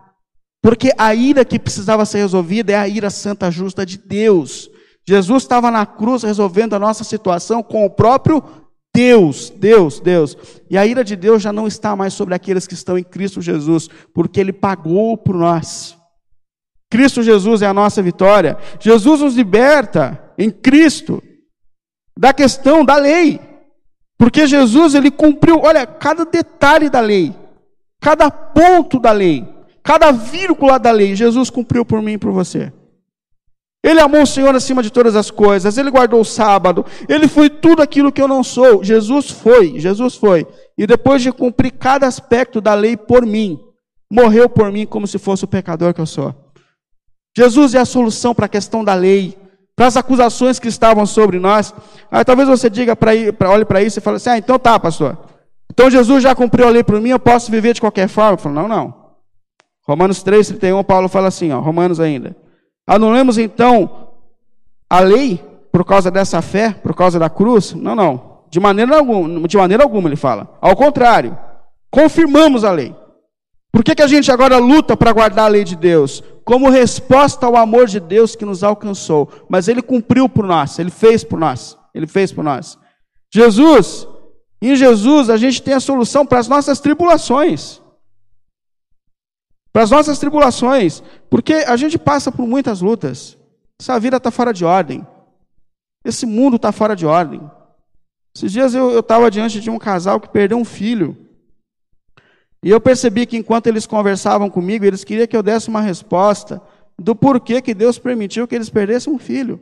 Porque 0.63 0.92
a 0.98 1.13
ira 1.13 1.46
que 1.46 1.60
precisava 1.60 2.06
ser 2.06 2.18
resolvida 2.18 2.74
é 2.74 2.75
a 2.75 2.88
ira 2.88 3.12
santa 3.12 3.51
justa 3.51 3.86
de 3.86 4.00
Deus. 4.00 4.68
Jesus 5.08 5.44
estava 5.44 5.70
na 5.70 5.86
cruz 5.86 6.24
resolvendo 6.24 6.74
a 6.74 6.80
nossa 6.80 7.04
situação 7.04 7.62
com 7.62 7.86
o 7.86 7.90
próprio 7.90 8.44
Deus, 8.94 9.50
Deus, 9.50 10.00
Deus. 10.00 10.38
E 10.70 10.78
a 10.78 10.86
ira 10.86 11.04
de 11.04 11.16
Deus 11.16 11.44
já 11.44 11.52
não 11.52 11.68
está 11.68 11.96
mais 11.96 12.14
sobre 12.14 12.34
aqueles 12.34 12.66
que 12.66 12.74
estão 12.74 12.98
em 12.98 13.04
Cristo 13.04 13.42
Jesus, 13.42 13.90
porque 14.14 14.40
Ele 14.40 14.54
pagou 14.54 15.18
por 15.18 15.36
nós. 15.36 15.98
Cristo 16.90 17.22
Jesus 17.22 17.62
é 17.62 17.68
a 17.68 17.74
nossa 17.74 18.02
vitória. 18.02 18.58
Jesus 18.80 19.22
nos 19.22 19.36
liberta 19.36 20.34
em 20.38 20.50
Cristo 20.50 21.22
da 22.18 22.34
questão 22.34 22.86
da 22.86 22.96
lei. 22.96 23.40
Porque 24.18 24.48
Jesus, 24.48 24.96
ele 24.96 25.12
cumpriu, 25.12 25.60
olha, 25.62 25.86
cada 25.86 26.26
detalhe 26.26 26.90
da 26.90 27.02
lei, 27.02 27.36
cada 28.00 28.32
ponto 28.32 28.98
da 28.98 29.12
lei, 29.12 29.46
cada 29.84 30.12
vírgula 30.12 30.80
da 30.80 30.90
lei, 30.90 31.16
Jesus 31.16 31.50
cumpriu 31.50 31.84
por 31.84 32.02
mim 32.02 32.14
e 32.14 32.18
por 32.18 32.32
você. 32.32 32.72
Ele 33.86 34.00
amou 34.00 34.24
o 34.24 34.25
Senhor 34.25 34.56
acima 34.56 34.82
de 34.82 34.89
todas 34.89 35.15
as 35.15 35.30
coisas, 35.30 35.77
ele 35.77 35.92
guardou 35.92 36.20
o 36.20 36.25
sábado, 36.25 36.84
ele 37.08 37.27
foi 37.27 37.51
tudo 37.51 37.84
aquilo 37.84 38.12
que 38.12 38.20
eu 38.20 38.27
não 38.27 38.44
sou. 38.44 38.84
Jesus 38.84 39.30
foi, 39.30 39.80
Jesus 39.80 40.15
foi. 40.15 40.48
E 40.75 40.88
depois 40.88 41.22
de 41.22 41.32
cumprir 41.32 41.72
cada 41.72 42.08
aspecto 42.08 42.60
da 42.60 42.74
lei 42.74 42.98
por 42.98 43.24
mim, 43.24 43.60
morreu 44.12 44.50
por 44.50 44.72
mim 44.72 44.88
como 44.88 45.06
se 45.06 45.20
fosse 45.20 45.44
o 45.44 45.48
pecador 45.48 45.94
que 45.94 46.01
eu 46.01 46.06
sou. 46.08 46.34
Jesus 47.38 47.75
é 47.75 47.80
a 47.80 47.86
solução 47.86 48.33
para 48.33 48.48
a 48.48 48.50
questão 48.50 48.83
da 48.83 48.96
lei, 48.96 49.38
para 49.75 49.86
as 49.86 49.96
acusações 49.96 50.57
que 50.57 50.68
estavam 50.68 51.05
sobre 51.05 51.38
nós. 51.38 51.72
Aí 52.10 52.25
talvez 52.25 52.50
você 52.50 52.72
diga 52.72 52.96
para 52.96 53.12
olhe 53.51 53.66
para 53.66 53.83
isso 53.83 54.00
e 54.00 54.01
fale 54.01 54.18
assim: 54.18 54.31
"Ah, 54.31 54.38
então 54.40 54.57
tá, 54.57 54.79
pastor. 54.79 55.16
Então 55.72 55.92
Jesus 55.92 56.24
já 56.24 56.33
cumpriu 56.33 56.68
a 56.68 56.72
lei 56.72 56.83
por 56.83 57.00
mim, 57.00 57.10
eu 57.10 57.20
posso 57.20 57.51
viver 57.51 57.75
de 57.75 57.81
qualquer 57.81 58.07
forma?" 58.07 58.33
Eu 58.33 58.38
falo: 58.40 58.55
"Não, 58.55 58.68
não." 58.68 59.05
Romanos 59.88 60.24
3:31, 60.24 60.83
Paulo 60.83 61.07
fala 61.07 61.27
assim, 61.27 61.51
ó, 61.51 61.60
Romanos 61.60 62.00
ainda. 62.00 62.36
Anulemos 62.88 63.38
então 63.38 64.10
a 64.90 65.00
lei 65.00 65.44
por 65.72 65.84
causa 65.84 66.12
dessa 66.12 66.42
fé, 66.42 66.72
por 66.72 66.96
causa 66.96 67.18
da 67.20 67.30
cruz? 67.30 67.74
Não, 67.74 67.96
não. 67.96 68.36
De 68.50 68.60
maneira 68.60 68.98
alguma, 68.98 69.48
de 69.48 69.58
maneira 69.58 69.84
alguma 69.84 70.08
ele 70.08 70.16
fala. 70.16 70.58
Ao 70.62 70.76
contrário, 70.76 71.38
confirmamos 71.90 72.64
a 72.64 72.72
lei. 72.72 72.96
Por 73.72 73.84
que, 73.84 73.96
que 73.96 74.02
a 74.02 74.08
gente 74.08 74.32
agora 74.32 74.58
luta 74.58 74.96
para 74.96 75.12
guardar 75.12 75.46
a 75.46 75.50
lei 75.50 75.64
de 75.64 75.76
Deus? 75.76 76.24
Como 76.46 76.70
resposta 76.70 77.46
ao 77.46 77.58
amor 77.58 77.88
de 77.88 78.00
Deus 78.00 78.36
que 78.36 78.46
nos 78.46 78.64
alcançou. 78.64 79.30
Mas 79.50 79.68
ele 79.68 79.82
cumpriu 79.82 80.30
por 80.30 80.46
nós, 80.46 80.80
ele 80.80 80.92
fez 80.92 81.24
por 81.24 81.38
nós. 81.38 81.78
Ele 81.94 82.08
fez 82.08 82.32
por 82.32 82.44
nós. 82.44 82.78
Jesus, 83.34 84.08
em 84.62 84.76
Jesus 84.76 85.30
a 85.30 85.36
gente 85.36 85.62
tem 85.62 85.74
a 85.74 85.80
solução 85.80 86.26
para 86.26 86.40
as 86.40 86.48
nossas 86.48 86.80
tribulações 86.80 87.82
para 89.75 89.83
as 89.83 89.92
nossas 89.92 90.18
tribulações, 90.18 91.03
porque 91.29 91.51
a 91.51 91.75
gente 91.75 92.00
passa 92.00 92.31
por 92.31 92.48
muitas 92.48 92.79
lutas. 92.79 93.38
Essa 93.77 94.00
vida 94.00 94.16
está 94.16 94.31
fora 94.31 94.53
de 94.53 94.64
ordem. 94.64 95.05
Esse 96.05 96.25
mundo 96.25 96.55
está 96.55 96.72
fora 96.72 96.96
de 96.96 97.05
ordem. 97.05 97.42
Esses 98.33 98.53
dias 98.53 98.74
eu 98.74 99.01
estava 99.01 99.29
diante 99.29 99.59
de 99.59 99.70
um 99.70 99.77
casal 99.77 100.18
que 100.22 100.29
perdeu 100.29 100.57
um 100.57 100.64
filho. 100.64 101.18
E 102.64 102.70
eu 102.70 102.79
percebi 102.79 103.25
que 103.25 103.35
enquanto 103.35 103.68
eles 103.68 103.85
conversavam 103.85 104.50
comigo, 104.50 104.85
eles 104.85 105.03
queriam 105.03 105.27
que 105.27 105.35
eu 105.35 105.44
desse 105.44 105.68
uma 105.68 105.81
resposta 105.81 106.61
do 106.98 107.14
porquê 107.14 107.61
que 107.61 107.74
Deus 107.74 108.00
permitiu 108.00 108.48
que 108.48 108.55
eles 108.55 108.70
perdessem 108.70 109.11
um 109.11 109.20
filho. 109.20 109.59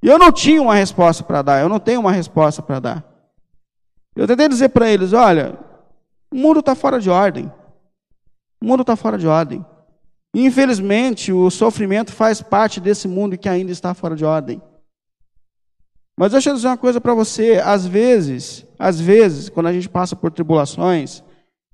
E 0.00 0.06
eu 0.06 0.20
não 0.20 0.30
tinha 0.30 0.62
uma 0.62 0.76
resposta 0.76 1.24
para 1.24 1.42
dar, 1.42 1.60
eu 1.60 1.68
não 1.68 1.80
tenho 1.80 1.98
uma 1.98 2.12
resposta 2.12 2.62
para 2.62 2.78
dar. 2.78 3.04
Eu 4.14 4.28
tentei 4.28 4.46
dizer 4.46 4.68
para 4.68 4.88
eles: 4.88 5.12
olha, 5.12 5.58
o 6.32 6.36
mundo 6.36 6.60
está 6.60 6.76
fora 6.76 7.00
de 7.00 7.10
ordem. 7.10 7.50
O 8.60 8.66
mundo 8.66 8.80
está 8.80 8.96
fora 8.96 9.16
de 9.16 9.26
ordem. 9.26 9.64
Infelizmente, 10.34 11.32
o 11.32 11.50
sofrimento 11.50 12.12
faz 12.12 12.42
parte 12.42 12.80
desse 12.80 13.08
mundo 13.08 13.38
que 13.38 13.48
ainda 13.48 13.72
está 13.72 13.94
fora 13.94 14.14
de 14.14 14.24
ordem. 14.24 14.60
Mas 16.16 16.32
deixa 16.32 16.50
eu 16.50 16.54
dizer 16.54 16.66
uma 16.66 16.76
coisa 16.76 17.00
para 17.00 17.14
você. 17.14 17.62
Às 17.64 17.86
vezes, 17.86 18.66
às 18.78 19.00
vezes, 19.00 19.48
quando 19.48 19.66
a 19.68 19.72
gente 19.72 19.88
passa 19.88 20.16
por 20.16 20.32
tribulações, 20.32 21.22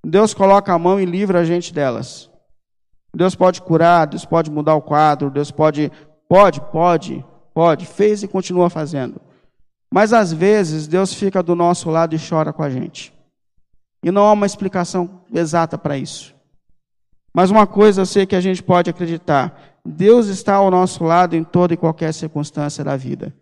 Deus 0.05 0.35
coloca 0.35 0.73
a 0.73 0.79
mão 0.79 1.01
e 1.01 1.07
livra 1.07 1.41
a 1.41 1.45
gente 1.45 1.73
delas. 1.73 2.31
Deus 3.15 3.35
pode 3.35 3.63
curar, 3.63 4.07
Deus 4.07 4.25
pode 4.25 4.51
mudar 4.51 4.75
o 4.75 4.83
quadro, 4.83 5.31
Deus 5.31 5.51
pode, 5.51 5.91
pode, 6.29 6.61
pode, 6.61 7.25
pode, 7.55 7.87
fez 7.87 8.23
e 8.23 8.29
continua 8.29 8.69
fazendo. 8.69 9.21
Mas 9.91 10.13
às 10.13 10.33
vezes 10.33 10.87
Deus 10.87 11.15
fica 11.15 11.43
do 11.43 11.55
nosso 11.55 11.89
lado 11.89 12.15
e 12.15 12.19
chora 12.19 12.53
com 12.53 12.63
a 12.63 12.69
gente. 12.69 13.15
E 14.03 14.11
não 14.11 14.27
há 14.27 14.33
uma 14.33 14.45
explicação 14.45 15.23
exata 15.33 15.79
para 15.79 15.97
isso. 15.97 16.34
Mas 17.35 17.51
uma 17.51 17.67
coisa 17.67 18.03
eu 18.03 18.07
sei 18.07 18.25
que 18.25 18.37
a 18.37 18.41
gente 18.41 18.63
pode 18.63 18.89
acreditar: 18.89 19.77
Deus 19.85 20.29
está 20.29 20.55
ao 20.55 20.71
nosso 20.71 21.03
lado 21.03 21.35
em 21.35 21.43
toda 21.43 21.75
e 21.75 21.77
qualquer 21.77 22.15
circunstância 22.15 22.85
da 22.85 22.97
vida. 22.97 23.35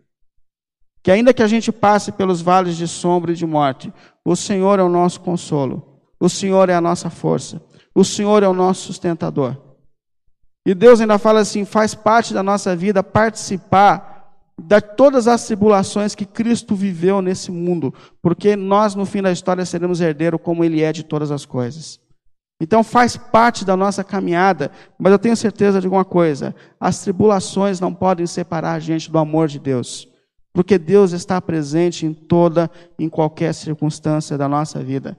Que 1.03 1.11
ainda 1.11 1.33
que 1.33 1.43
a 1.43 1.47
gente 1.47 1.71
passe 1.71 2.11
pelos 2.11 2.41
vales 2.41 2.75
de 2.75 2.87
sombra 2.87 3.33
e 3.33 3.35
de 3.35 3.45
morte, 3.45 3.93
o 4.25 4.35
Senhor 4.35 4.79
é 4.79 4.83
o 4.83 4.89
nosso 4.89 5.19
consolo, 5.19 5.99
o 6.19 6.29
Senhor 6.29 6.69
é 6.69 6.73
a 6.73 6.81
nossa 6.81 7.09
força, 7.09 7.61
o 7.93 8.03
Senhor 8.03 8.41
é 8.41 8.47
o 8.47 8.53
nosso 8.53 8.87
sustentador. 8.87 9.57
E 10.65 10.73
Deus 10.73 11.01
ainda 11.01 11.19
fala 11.19 11.41
assim: 11.41 11.65
faz 11.65 11.93
parte 11.93 12.33
da 12.33 12.41
nossa 12.41 12.75
vida 12.75 13.03
participar 13.03 14.11
de 14.57 14.79
todas 14.79 15.27
as 15.27 15.45
tribulações 15.45 16.15
que 16.15 16.25
Cristo 16.25 16.75
viveu 16.75 17.21
nesse 17.21 17.51
mundo, 17.51 17.93
porque 18.21 18.55
nós, 18.55 18.95
no 18.95 19.05
fim 19.05 19.21
da 19.21 19.31
história, 19.31 19.65
seremos 19.65 19.99
herdeiros 19.99 20.39
como 20.41 20.63
Ele 20.63 20.81
é 20.81 20.91
de 20.93 21.03
todas 21.03 21.31
as 21.31 21.45
coisas. 21.45 21.99
Então 22.63 22.81
faz 22.81 23.17
parte 23.17 23.65
da 23.65 23.75
nossa 23.75 24.05
caminhada, 24.05 24.71
mas 24.97 25.11
eu 25.11 25.19
tenho 25.19 25.35
certeza 25.35 25.81
de 25.81 25.87
uma 25.87 26.05
coisa: 26.05 26.55
as 26.79 27.01
tribulações 27.01 27.81
não 27.81 27.93
podem 27.93 28.25
separar 28.25 28.71
a 28.71 28.79
gente 28.79 29.11
do 29.11 29.17
amor 29.17 29.49
de 29.49 29.59
Deus, 29.59 30.07
porque 30.53 30.77
Deus 30.77 31.11
está 31.11 31.41
presente 31.41 32.05
em 32.05 32.13
toda, 32.13 32.71
em 32.97 33.09
qualquer 33.09 33.53
circunstância 33.53 34.37
da 34.37 34.47
nossa 34.47 34.81
vida. 34.81 35.17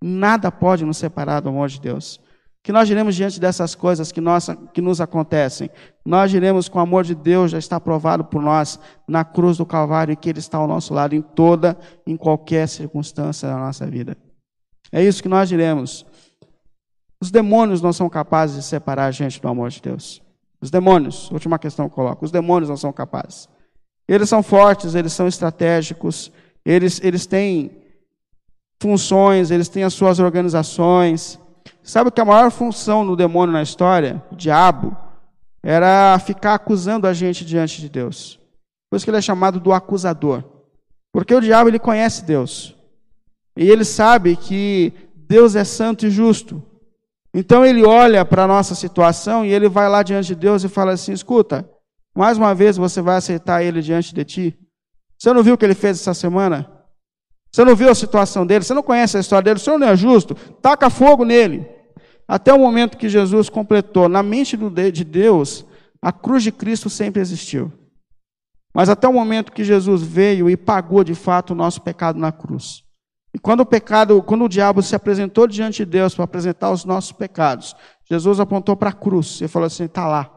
Nada 0.00 0.52
pode 0.52 0.84
nos 0.84 0.96
separar 0.96 1.40
do 1.40 1.48
amor 1.48 1.68
de 1.68 1.80
Deus. 1.80 2.20
Que 2.62 2.70
nós 2.70 2.86
diremos 2.86 3.16
diante 3.16 3.40
dessas 3.40 3.74
coisas 3.74 4.12
que, 4.12 4.20
nós, 4.20 4.48
que 4.72 4.80
nos 4.80 5.00
acontecem, 5.00 5.68
nós 6.04 6.30
diremos 6.30 6.68
que 6.68 6.76
o 6.76 6.80
amor 6.80 7.02
de 7.02 7.16
Deus 7.16 7.50
já 7.50 7.58
está 7.58 7.80
provado 7.80 8.24
por 8.24 8.40
nós 8.40 8.78
na 9.08 9.24
cruz 9.24 9.56
do 9.56 9.66
Calvário 9.66 10.12
e 10.12 10.16
que 10.16 10.28
Ele 10.28 10.38
está 10.38 10.58
ao 10.58 10.68
nosso 10.68 10.94
lado 10.94 11.16
em 11.16 11.22
toda, 11.22 11.76
em 12.06 12.16
qualquer 12.16 12.68
circunstância 12.68 13.48
da 13.48 13.56
nossa 13.56 13.84
vida. 13.86 14.16
É 14.92 15.02
isso 15.02 15.20
que 15.20 15.28
nós 15.28 15.48
diremos. 15.48 16.06
Os 17.20 17.30
demônios 17.30 17.80
não 17.80 17.92
são 17.92 18.08
capazes 18.08 18.56
de 18.56 18.62
separar 18.62 19.06
a 19.06 19.10
gente 19.10 19.40
do 19.40 19.48
amor 19.48 19.70
de 19.70 19.80
Deus. 19.80 20.22
Os 20.60 20.70
demônios, 20.70 21.30
última 21.30 21.58
questão 21.58 21.88
que 21.88 21.92
eu 21.92 21.96
coloco, 21.96 22.24
os 22.24 22.30
demônios 22.30 22.68
não 22.68 22.76
são 22.76 22.92
capazes. 22.92 23.48
Eles 24.08 24.28
são 24.28 24.42
fortes, 24.42 24.94
eles 24.94 25.12
são 25.12 25.26
estratégicos, 25.26 26.30
eles, 26.64 27.00
eles 27.02 27.26
têm 27.26 27.70
funções, 28.80 29.50
eles 29.50 29.68
têm 29.68 29.84
as 29.84 29.94
suas 29.94 30.18
organizações. 30.18 31.38
Sabe 31.82 32.10
que 32.10 32.20
a 32.20 32.24
maior 32.24 32.50
função 32.50 33.06
do 33.06 33.16
demônio 33.16 33.52
na 33.52 33.62
história, 33.62 34.22
o 34.30 34.36
diabo, 34.36 34.96
era 35.62 36.18
ficar 36.18 36.54
acusando 36.54 37.06
a 37.06 37.12
gente 37.12 37.44
diante 37.44 37.80
de 37.80 37.88
Deus. 37.88 38.38
Por 38.88 38.96
isso 38.96 39.04
que 39.04 39.10
ele 39.10 39.18
é 39.18 39.22
chamado 39.22 39.58
do 39.58 39.72
acusador. 39.72 40.44
Porque 41.12 41.34
o 41.34 41.40
diabo 41.40 41.68
ele 41.68 41.78
conhece 41.78 42.24
Deus. 42.24 42.76
E 43.56 43.68
ele 43.68 43.84
sabe 43.84 44.36
que 44.36 44.92
Deus 45.14 45.56
é 45.56 45.64
santo 45.64 46.06
e 46.06 46.10
justo. 46.10 46.62
Então 47.38 47.66
ele 47.66 47.84
olha 47.84 48.24
para 48.24 48.44
a 48.44 48.46
nossa 48.46 48.74
situação 48.74 49.44
e 49.44 49.52
ele 49.52 49.68
vai 49.68 49.90
lá 49.90 50.02
diante 50.02 50.28
de 50.28 50.34
Deus 50.34 50.64
e 50.64 50.70
fala 50.70 50.92
assim: 50.92 51.12
escuta, 51.12 51.70
mais 52.16 52.38
uma 52.38 52.54
vez 52.54 52.78
você 52.78 53.02
vai 53.02 53.18
aceitar 53.18 53.62
ele 53.62 53.82
diante 53.82 54.14
de 54.14 54.24
ti? 54.24 54.58
Você 55.18 55.30
não 55.34 55.42
viu 55.42 55.52
o 55.52 55.58
que 55.58 55.64
ele 55.66 55.74
fez 55.74 56.00
essa 56.00 56.14
semana? 56.14 56.66
Você 57.52 57.62
não 57.62 57.76
viu 57.76 57.90
a 57.90 57.94
situação 57.94 58.46
dele? 58.46 58.64
Você 58.64 58.72
não 58.72 58.82
conhece 58.82 59.18
a 59.18 59.20
história 59.20 59.44
dele? 59.44 59.58
O 59.58 59.62
senhor 59.62 59.78
não 59.78 59.86
é 59.86 59.94
justo? 59.94 60.34
Taca 60.62 60.88
fogo 60.88 61.26
nele. 61.26 61.68
Até 62.26 62.54
o 62.54 62.58
momento 62.58 62.96
que 62.96 63.06
Jesus 63.08 63.50
completou, 63.50 64.08
na 64.08 64.22
mente 64.22 64.56
de 64.90 65.04
Deus, 65.04 65.66
a 66.00 66.12
cruz 66.12 66.42
de 66.42 66.50
Cristo 66.50 66.88
sempre 66.88 67.20
existiu. 67.20 67.70
Mas 68.74 68.88
até 68.88 69.06
o 69.06 69.12
momento 69.12 69.52
que 69.52 69.62
Jesus 69.62 70.02
veio 70.02 70.48
e 70.48 70.56
pagou 70.56 71.04
de 71.04 71.14
fato 71.14 71.50
o 71.50 71.54
nosso 71.54 71.82
pecado 71.82 72.18
na 72.18 72.32
cruz. 72.32 72.85
E 73.36 73.38
quando 73.38 73.60
o 73.60 73.66
pecado, 73.66 74.22
quando 74.22 74.46
o 74.46 74.48
diabo 74.48 74.82
se 74.82 74.96
apresentou 74.96 75.46
diante 75.46 75.84
de 75.84 75.90
Deus 75.90 76.14
para 76.14 76.24
apresentar 76.24 76.70
os 76.70 76.86
nossos 76.86 77.12
pecados, 77.12 77.76
Jesus 78.10 78.40
apontou 78.40 78.74
para 78.74 78.88
a 78.88 78.94
cruz 78.94 79.42
e 79.42 79.46
falou 79.46 79.66
assim: 79.66 79.84
está 79.84 80.08
lá, 80.08 80.30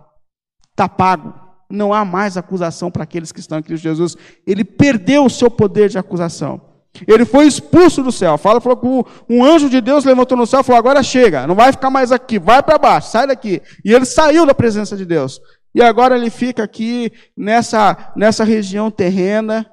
está 0.70 0.90
pago. 0.90 1.34
Não 1.70 1.94
há 1.94 2.04
mais 2.04 2.36
acusação 2.36 2.92
para 2.92 3.04
aqueles 3.04 3.32
que 3.32 3.40
estão 3.40 3.60
em 3.60 3.78
Jesus. 3.78 4.18
Ele 4.46 4.66
perdeu 4.66 5.24
o 5.24 5.30
seu 5.30 5.50
poder 5.50 5.88
de 5.88 5.98
acusação. 5.98 6.60
Ele 7.08 7.24
foi 7.24 7.48
expulso 7.48 8.04
do 8.04 8.12
céu. 8.12 8.38
Fala, 8.38 8.60
falou 8.60 8.76
que 8.76 9.34
um 9.34 9.46
anjo 9.46 9.70
de 9.70 9.80
Deus 9.80 10.04
levantou 10.04 10.38
no 10.38 10.46
céu 10.46 10.60
e 10.60 10.64
falou: 10.66 10.80
agora 10.80 11.02
chega, 11.02 11.48
não 11.48 11.56
vai 11.56 11.72
ficar 11.72 11.90
mais 11.90 12.12
aqui, 12.12 12.38
vai 12.38 12.62
para 12.62 12.78
baixo, 12.78 13.12
sai 13.12 13.28
daqui. 13.28 13.62
E 13.86 13.94
ele 13.94 14.04
saiu 14.04 14.46
da 14.46 14.54
presença 14.54 14.98
de 14.98 15.06
Deus. 15.06 15.40
E 15.74 15.82
agora 15.82 16.18
ele 16.18 16.30
fica 16.30 16.64
aqui 16.64 17.14
nessa, 17.38 18.12
nessa 18.18 18.44
região 18.44 18.92
terrena. 18.92 19.66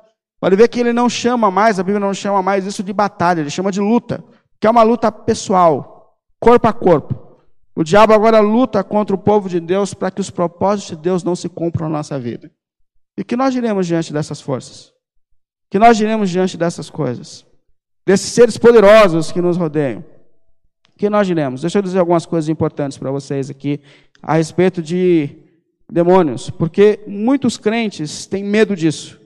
Pode 0.46 0.54
ver 0.54 0.68
que 0.68 0.78
ele 0.78 0.92
não 0.92 1.08
chama 1.08 1.50
mais, 1.50 1.80
a 1.80 1.82
Bíblia 1.82 1.98
não 1.98 2.14
chama 2.14 2.40
mais 2.40 2.64
isso 2.64 2.80
de 2.80 2.92
batalha, 2.92 3.40
ele 3.40 3.50
chama 3.50 3.72
de 3.72 3.80
luta, 3.80 4.22
que 4.60 4.66
é 4.68 4.70
uma 4.70 4.84
luta 4.84 5.10
pessoal, 5.10 6.16
corpo 6.38 6.68
a 6.68 6.72
corpo. 6.72 7.40
O 7.74 7.82
diabo 7.82 8.12
agora 8.12 8.38
luta 8.38 8.84
contra 8.84 9.12
o 9.12 9.18
povo 9.18 9.48
de 9.48 9.58
Deus 9.58 9.92
para 9.92 10.08
que 10.08 10.20
os 10.20 10.30
propósitos 10.30 10.96
de 10.96 11.02
Deus 11.02 11.24
não 11.24 11.34
se 11.34 11.48
cumpram 11.48 11.88
na 11.88 11.96
nossa 11.96 12.16
vida. 12.16 12.48
E 13.18 13.24
que 13.24 13.34
nós 13.34 13.52
diremos 13.52 13.88
diante 13.88 14.12
dessas 14.12 14.40
forças? 14.40 14.92
que 15.68 15.80
nós 15.80 15.96
diremos 15.96 16.30
diante 16.30 16.56
dessas 16.56 16.88
coisas? 16.88 17.44
Desses 18.06 18.30
seres 18.30 18.56
poderosos 18.56 19.32
que 19.32 19.40
nos 19.40 19.56
rodeiam? 19.56 20.04
que 20.96 21.10
nós 21.10 21.26
diremos? 21.26 21.62
Deixa 21.62 21.78
eu 21.78 21.82
dizer 21.82 21.98
algumas 21.98 22.24
coisas 22.24 22.48
importantes 22.48 22.96
para 22.96 23.10
vocês 23.10 23.50
aqui 23.50 23.80
a 24.22 24.34
respeito 24.34 24.80
de 24.80 25.28
demônios, 25.90 26.50
porque 26.50 27.00
muitos 27.04 27.58
crentes 27.58 28.26
têm 28.26 28.44
medo 28.44 28.76
disso. 28.76 29.25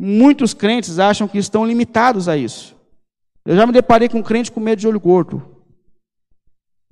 Muitos 0.00 0.54
crentes 0.54 0.98
acham 0.98 1.28
que 1.28 1.38
estão 1.38 1.64
limitados 1.64 2.28
a 2.28 2.36
isso. 2.36 2.76
Eu 3.44 3.56
já 3.56 3.66
me 3.66 3.72
deparei 3.72 4.08
com 4.08 4.18
um 4.18 4.22
crente 4.22 4.50
com 4.50 4.60
medo 4.60 4.78
de 4.78 4.88
olho 4.88 5.00
gordo. 5.00 5.42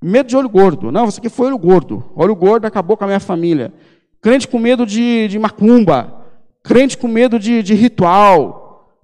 Medo 0.01 0.27
de 0.27 0.35
olho 0.35 0.49
gordo. 0.49 0.91
Não, 0.91 1.05
você 1.05 1.21
que 1.21 1.29
foi 1.29 1.47
olho 1.47 1.57
gordo. 1.57 2.03
Olho 2.15 2.35
gordo 2.35 2.65
acabou 2.65 2.97
com 2.97 3.03
a 3.03 3.07
minha 3.07 3.19
família. 3.19 3.73
Crente 4.21 4.47
com 4.47 4.59
medo 4.59 4.85
de, 4.85 5.27
de 5.27 5.39
macumba 5.39 6.21
crente 6.63 6.97
com 6.97 7.07
medo 7.07 7.39
de, 7.39 7.63
de 7.63 7.73
ritual. 7.73 8.60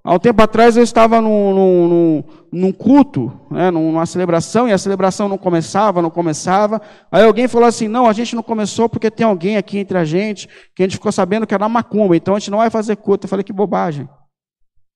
Há 0.07 0.13
um 0.13 0.19
tempo 0.19 0.41
atrás 0.41 0.77
eu 0.77 0.83
estava 0.83 1.19
num, 1.19 1.53
num, 1.53 2.23
num 2.49 2.71
culto, 2.71 3.29
né, 3.51 3.69
numa 3.69 4.05
celebração, 4.05 4.65
e 4.65 4.71
a 4.71 4.77
celebração 4.77 5.27
não 5.27 5.37
começava, 5.37 6.01
não 6.01 6.09
começava. 6.09 6.81
Aí 7.11 7.25
alguém 7.25 7.45
falou 7.45 7.67
assim: 7.67 7.89
não, 7.89 8.07
a 8.07 8.13
gente 8.13 8.33
não 8.33 8.41
começou 8.41 8.87
porque 8.87 9.11
tem 9.11 9.25
alguém 9.25 9.57
aqui 9.57 9.77
entre 9.77 9.97
a 9.97 10.05
gente 10.05 10.47
que 10.73 10.81
a 10.81 10.85
gente 10.85 10.95
ficou 10.95 11.11
sabendo 11.11 11.45
que 11.45 11.53
era 11.53 11.67
macumba, 11.67 12.15
então 12.15 12.35
a 12.35 12.39
gente 12.39 12.49
não 12.49 12.59
vai 12.59 12.69
fazer 12.69 12.95
culto. 12.95 13.25
Eu 13.25 13.29
falei: 13.29 13.43
que 13.43 13.51
bobagem. 13.51 14.07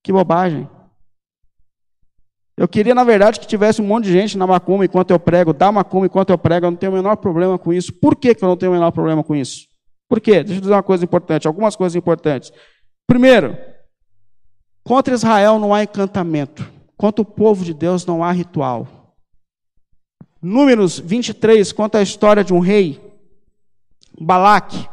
Que 0.02 0.10
bobagem. 0.10 0.66
Eu 2.56 2.66
queria, 2.66 2.94
na 2.94 3.04
verdade, 3.04 3.38
que 3.38 3.46
tivesse 3.46 3.82
um 3.82 3.86
monte 3.86 4.04
de 4.04 4.12
gente 4.12 4.38
na 4.38 4.46
macumba 4.46 4.82
enquanto 4.82 5.10
eu 5.10 5.20
prego, 5.20 5.52
da 5.52 5.70
macumba 5.70 6.06
enquanto 6.06 6.30
eu 6.30 6.38
prego, 6.38 6.64
eu 6.64 6.70
não 6.70 6.78
tenho 6.78 6.90
o 6.90 6.94
menor 6.94 7.16
problema 7.16 7.58
com 7.58 7.70
isso. 7.70 7.92
Por 7.92 8.16
que, 8.16 8.34
que 8.34 8.42
eu 8.42 8.48
não 8.48 8.56
tenho 8.56 8.72
o 8.72 8.74
menor 8.74 8.90
problema 8.90 9.22
com 9.22 9.36
isso? 9.36 9.66
Por 10.08 10.22
quê? 10.22 10.42
Deixa 10.42 10.54
eu 10.54 10.60
dizer 10.62 10.72
uma 10.72 10.82
coisa 10.82 11.04
importante, 11.04 11.46
algumas 11.46 11.76
coisas 11.76 11.94
importantes. 11.94 12.50
Primeiro, 13.06 13.58
contra 14.84 15.14
Israel 15.14 15.58
não 15.58 15.72
há 15.72 15.82
encantamento. 15.82 16.70
Contra 16.96 17.22
o 17.22 17.24
povo 17.24 17.64
de 17.64 17.74
Deus 17.74 18.06
não 18.06 18.22
há 18.22 18.30
ritual. 18.30 18.86
Números 20.40 20.98
23 20.98 21.70
conta 21.72 21.98
a 21.98 22.02
história 22.02 22.42
de 22.42 22.52
um 22.52 22.58
rei, 22.58 23.00
Balaque. 24.20 24.88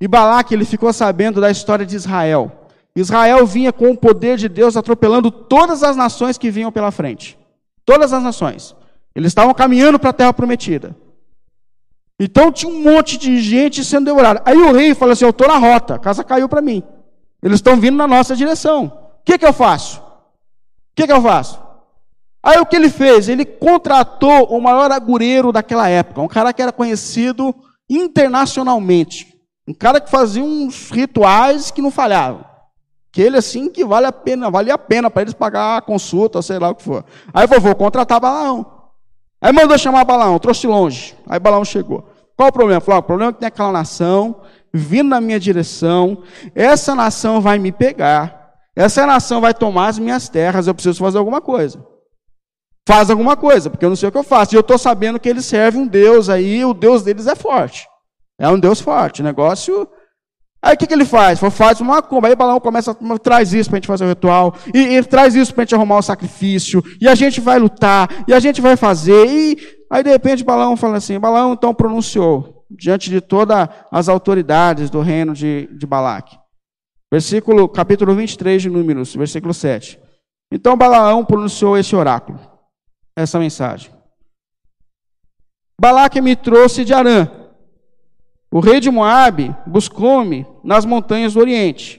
E 0.00 0.08
Balaque 0.08 0.54
ele 0.54 0.64
ficou 0.64 0.92
sabendo 0.92 1.40
da 1.40 1.50
história 1.50 1.86
de 1.86 1.94
Israel. 1.94 2.68
Israel 2.94 3.46
vinha 3.46 3.72
com 3.72 3.90
o 3.90 3.96
poder 3.96 4.36
de 4.36 4.48
Deus 4.48 4.76
atropelando 4.76 5.30
todas 5.30 5.82
as 5.82 5.96
nações 5.96 6.36
que 6.36 6.50
vinham 6.50 6.72
pela 6.72 6.90
frente. 6.90 7.38
Todas 7.84 8.12
as 8.12 8.22
nações. 8.22 8.74
Eles 9.14 9.28
estavam 9.28 9.54
caminhando 9.54 9.98
para 9.98 10.10
a 10.10 10.12
terra 10.12 10.32
prometida. 10.32 10.96
Então 12.18 12.52
tinha 12.52 12.72
um 12.72 12.82
monte 12.82 13.16
de 13.18 13.40
gente 13.40 13.84
sendo 13.84 14.06
devorada. 14.06 14.42
Aí 14.44 14.56
o 14.56 14.72
rei 14.72 14.94
falou 14.94 15.12
assim: 15.12 15.24
Eu 15.24 15.30
estou 15.30 15.48
na 15.48 15.58
rota, 15.58 15.94
a 15.94 15.98
casa 15.98 16.22
caiu 16.22 16.48
para 16.48 16.62
mim. 16.62 16.82
Eles 17.42 17.56
estão 17.56 17.76
vindo 17.80 17.96
na 17.96 18.06
nossa 18.06 18.36
direção. 18.36 19.01
O 19.22 19.24
que, 19.24 19.38
que 19.38 19.46
eu 19.46 19.52
faço? 19.52 20.00
O 20.00 20.94
que, 20.94 21.06
que 21.06 21.12
eu 21.12 21.22
faço? 21.22 21.60
Aí 22.42 22.58
o 22.58 22.66
que 22.66 22.74
ele 22.74 22.90
fez? 22.90 23.28
Ele 23.28 23.44
contratou 23.44 24.46
o 24.46 24.60
maior 24.60 24.90
agureiro 24.90 25.52
daquela 25.52 25.88
época, 25.88 26.20
um 26.20 26.28
cara 26.28 26.52
que 26.52 26.60
era 26.60 26.72
conhecido 26.72 27.54
internacionalmente. 27.88 29.32
Um 29.66 29.72
cara 29.72 30.00
que 30.00 30.10
fazia 30.10 30.42
uns 30.42 30.90
rituais 30.90 31.70
que 31.70 31.80
não 31.80 31.90
falhavam. 31.90 32.44
Que 33.12 33.22
ele, 33.22 33.36
assim, 33.36 33.70
que 33.70 33.84
vale 33.84 34.06
a 34.06 34.12
pena, 34.12 34.50
vale 34.50 34.70
a 34.72 34.78
pena 34.78 35.08
para 35.08 35.22
eles 35.22 35.34
pagar 35.34 35.76
a 35.76 35.82
consulta, 35.82 36.42
sei 36.42 36.58
lá 36.58 36.70
o 36.70 36.74
que 36.74 36.82
for. 36.82 37.04
Aí 37.32 37.46
falou, 37.46 37.62
vou 37.62 37.74
contratar 37.76 38.18
Balaão. 38.18 38.66
Aí 39.40 39.52
mandou 39.52 39.78
chamar 39.78 40.04
Balaão, 40.04 40.38
trouxe 40.38 40.66
longe. 40.66 41.14
Aí 41.28 41.38
Balaão 41.38 41.64
chegou. 41.64 42.08
Qual 42.36 42.48
o 42.48 42.52
problema? 42.52 42.80
Falou, 42.80 42.96
ah, 42.96 43.00
o 43.00 43.02
problema 43.04 43.30
é 43.30 43.32
que 43.34 43.40
tem 43.40 43.46
aquela 43.46 43.70
nação 43.70 44.40
vindo 44.72 45.10
na 45.10 45.20
minha 45.20 45.38
direção, 45.38 46.22
essa 46.54 46.94
nação 46.94 47.40
vai 47.40 47.58
me 47.58 47.70
pegar, 47.70 48.41
essa 48.74 49.06
nação 49.06 49.40
vai 49.40 49.52
tomar 49.52 49.88
as 49.88 49.98
minhas 49.98 50.28
terras, 50.28 50.66
eu 50.66 50.74
preciso 50.74 50.98
fazer 50.98 51.18
alguma 51.18 51.40
coisa. 51.40 51.84
Faz 52.86 53.10
alguma 53.10 53.36
coisa, 53.36 53.70
porque 53.70 53.84
eu 53.84 53.90
não 53.90 53.96
sei 53.96 54.08
o 54.08 54.12
que 54.12 54.18
eu 54.18 54.24
faço. 54.24 54.54
E 54.54 54.56
eu 54.56 54.60
estou 54.60 54.78
sabendo 54.78 55.20
que 55.20 55.28
eles 55.28 55.44
servem 55.44 55.82
um 55.82 55.86
Deus 55.86 56.28
aí, 56.28 56.64
o 56.64 56.74
Deus 56.74 57.02
deles 57.02 57.26
é 57.26 57.34
forte. 57.36 57.86
É 58.38 58.48
um 58.48 58.58
Deus 58.58 58.80
forte. 58.80 59.22
Negócio 59.22 59.88
Aí 60.64 60.74
o 60.74 60.78
que, 60.78 60.86
que 60.86 60.94
ele 60.94 61.04
faz? 61.04 61.40
Faz 61.40 61.80
uma 61.80 61.94
macumba. 61.96 62.28
Aí 62.28 62.36
Balaão 62.36 62.60
começa 62.60 62.96
traz 63.20 63.52
isso 63.52 63.68
para 63.68 63.78
a 63.78 63.80
gente 63.80 63.88
fazer 63.88 64.04
o 64.04 64.08
ritual. 64.08 64.54
E, 64.72 64.96
e 64.96 65.02
traz 65.02 65.34
isso 65.34 65.52
para 65.52 65.62
a 65.62 65.64
gente 65.64 65.74
arrumar 65.74 65.98
o 65.98 66.02
sacrifício. 66.02 66.80
E 67.00 67.08
a 67.08 67.16
gente 67.16 67.40
vai 67.40 67.58
lutar. 67.58 68.08
E 68.28 68.32
a 68.32 68.38
gente 68.38 68.60
vai 68.60 68.76
fazer. 68.76 69.26
E 69.26 69.58
aí 69.90 70.04
de 70.04 70.10
repente 70.10 70.44
Balaão 70.44 70.76
fala 70.76 70.98
assim: 70.98 71.18
Balaão 71.18 71.54
então 71.54 71.74
pronunciou 71.74 72.64
diante 72.70 73.10
de 73.10 73.20
todas 73.20 73.68
as 73.90 74.08
autoridades 74.08 74.88
do 74.88 75.00
reino 75.00 75.34
de, 75.34 75.68
de 75.72 75.84
Balaque. 75.84 76.38
Versículo, 77.12 77.68
capítulo 77.68 78.14
23 78.14 78.62
de 78.62 78.70
Números, 78.70 79.14
versículo 79.14 79.52
7. 79.54 80.00
Então 80.50 80.76
Balaão 80.76 81.24
pronunciou 81.24 81.76
esse 81.76 81.94
oráculo, 81.94 82.40
essa 83.14 83.38
mensagem. 83.38 83.92
Balaque 85.78 86.20
me 86.20 86.34
trouxe 86.34 86.84
de 86.84 86.94
Arã 86.94 87.42
o 88.52 88.60
rei 88.60 88.80
de 88.80 88.90
Moabe 88.90 89.56
buscou-me 89.66 90.46
nas 90.62 90.84
montanhas 90.84 91.32
do 91.32 91.40
Oriente. 91.40 91.98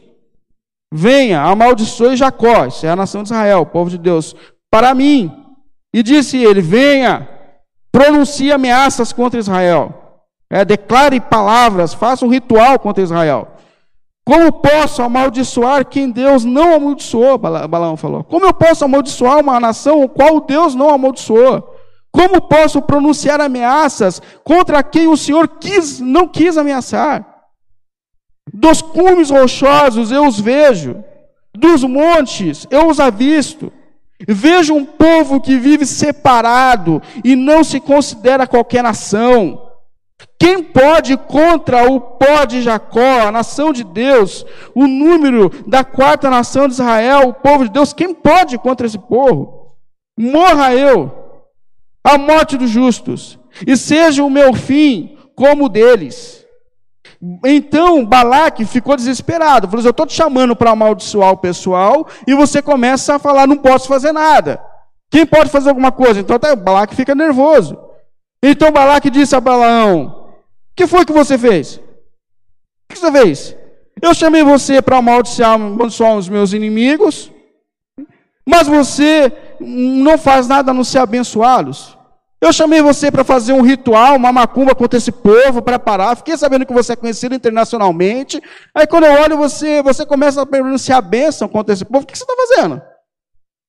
Venha, 0.93 1.41
amaldiçoe 1.41 2.15
Jacó, 2.15 2.67
isso 2.67 2.85
é 2.85 2.89
a 2.89 2.95
nação 2.95 3.23
de 3.23 3.29
Israel, 3.29 3.61
o 3.61 3.65
povo 3.65 3.89
de 3.89 3.97
Deus, 3.97 4.35
para 4.69 4.93
mim. 4.93 5.31
E 5.91 6.03
disse 6.03 6.37
ele: 6.37 6.61
Venha, 6.61 7.27
pronuncie 7.91 8.51
ameaças 8.51 9.11
contra 9.11 9.39
Israel. 9.39 10.21
É, 10.47 10.63
declare 10.63 11.19
palavras, 11.19 11.95
faça 11.95 12.23
um 12.23 12.29
ritual 12.29 12.77
contra 12.77 13.01
Israel. 13.01 13.52
Como 14.25 14.53
posso 14.53 15.01
amaldiçoar 15.01 15.85
quem 15.85 16.09
Deus 16.09 16.45
não 16.45 16.75
amaldiçoou? 16.75 17.37
Balaão 17.37 17.97
falou. 17.97 18.23
Como 18.23 18.45
eu 18.45 18.53
posso 18.53 18.85
amaldiçoar 18.85 19.39
uma 19.39 19.59
nação 19.59 20.07
qual 20.07 20.39
Deus 20.39 20.73
não 20.73 20.89
amaldiçoou? 20.89 21.75
Como 22.09 22.41
posso 22.41 22.81
pronunciar 22.81 23.41
ameaças 23.41 24.21
contra 24.43 24.83
quem 24.83 25.07
o 25.07 25.17
Senhor 25.17 25.47
quis, 25.47 25.99
não 25.99 26.27
quis 26.27 26.57
ameaçar? 26.57 27.27
Dos 28.53 28.81
cumes 28.81 29.29
rochosos 29.29 30.11
eu 30.11 30.25
os 30.25 30.39
vejo, 30.39 31.03
dos 31.53 31.83
montes 31.83 32.67
eu 32.69 32.87
os 32.87 32.99
avisto. 32.99 33.73
Vejo 34.25 34.73
um 34.73 34.85
povo 34.85 35.41
que 35.41 35.57
vive 35.57 35.85
separado 35.85 37.01
e 37.25 37.35
não 37.35 37.63
se 37.63 37.79
considera 37.79 38.47
qualquer 38.47 38.83
nação. 38.83 39.72
Quem 40.43 40.61
pode 40.61 41.15
contra 41.15 41.89
o 41.89 42.01
pó 42.01 42.43
de 42.43 42.61
Jacó, 42.61 43.21
a 43.21 43.31
nação 43.31 43.71
de 43.71 43.81
Deus, 43.81 44.45
o 44.75 44.87
número 44.87 45.49
da 45.65 45.85
quarta 45.85 46.29
nação 46.29 46.67
de 46.67 46.73
Israel, 46.73 47.29
o 47.29 47.33
povo 47.33 47.63
de 47.63 47.69
Deus? 47.69 47.93
Quem 47.93 48.13
pode 48.13 48.57
contra 48.57 48.85
esse 48.85 48.99
povo? 48.99 49.73
Morra 50.19 50.75
eu, 50.75 51.09
a 52.03 52.17
morte 52.17 52.57
dos 52.57 52.69
justos, 52.69 53.39
e 53.65 53.77
seja 53.77 54.21
o 54.21 54.29
meu 54.29 54.53
fim 54.53 55.17
como 55.33 55.67
o 55.67 55.69
deles. 55.69 56.45
Então 57.45 58.05
Balaque 58.05 58.65
ficou 58.65 58.97
desesperado. 58.97 59.65
Falou: 59.69 59.79
assim, 59.79 59.87
Eu 59.87 59.91
estou 59.91 60.05
te 60.05 60.13
chamando 60.13 60.57
para 60.57 60.71
amaldiçoar 60.71 61.31
o 61.31 61.37
pessoal, 61.37 62.05
e 62.27 62.35
você 62.35 62.61
começa 62.61 63.15
a 63.15 63.19
falar: 63.19 63.47
Não 63.47 63.55
posso 63.55 63.87
fazer 63.87 64.11
nada. 64.11 64.61
Quem 65.09 65.25
pode 65.25 65.49
fazer 65.49 65.69
alguma 65.69 65.93
coisa? 65.93 66.19
Então 66.19 66.35
até 66.35 66.53
Balaque 66.53 66.97
fica 66.97 67.15
nervoso. 67.15 67.79
Então 68.43 68.73
Balaque 68.73 69.09
disse 69.09 69.37
a 69.37 69.39
Balaão: 69.39 70.22
que 70.75 70.87
foi 70.87 71.05
que 71.05 71.13
você 71.13 71.37
fez? 71.37 71.75
O 71.77 72.93
que 72.93 72.99
você 72.99 73.11
fez? 73.11 73.55
Eu 74.01 74.13
chamei 74.13 74.43
você 74.43 74.81
para 74.81 74.97
amaldiçoar, 74.97 75.51
amaldiçoar 75.51 76.15
os 76.15 76.27
meus 76.27 76.51
inimigos, 76.53 77.31
mas 78.45 78.67
você 78.67 79.31
não 79.59 80.17
faz 80.17 80.47
nada 80.47 80.71
a 80.71 80.73
não 80.73 80.83
ser 80.83 80.99
abençoá-los. 80.99 81.97
Eu 82.41 82.51
chamei 82.51 82.81
você 82.81 83.09
para 83.09 83.23
fazer 83.23 83.53
um 83.53 83.61
ritual, 83.61 84.17
uma 84.17 84.33
macumba 84.33 84.75
contra 84.75 84.97
esse 84.97 85.13
povo, 85.13 85.61
para 85.61 85.79
parar. 85.79 86.17
Fiquei 86.17 86.37
sabendo 86.37 86.65
que 86.65 86.73
você 86.73 86.91
é 86.91 86.95
conhecido 86.97 87.33
internacionalmente. 87.33 88.41
Aí 88.75 88.85
quando 88.85 89.05
eu 89.05 89.13
olho 89.13 89.37
você, 89.37 89.81
você 89.81 90.05
começa 90.05 90.41
a 90.41 90.45
pronunciar 90.45 91.01
bênção 91.01 91.47
contra 91.47 91.73
esse 91.73 91.85
povo. 91.85 92.03
O 92.03 92.05
que 92.05 92.17
você 92.17 92.25
está 92.25 92.35
fazendo? 92.35 92.81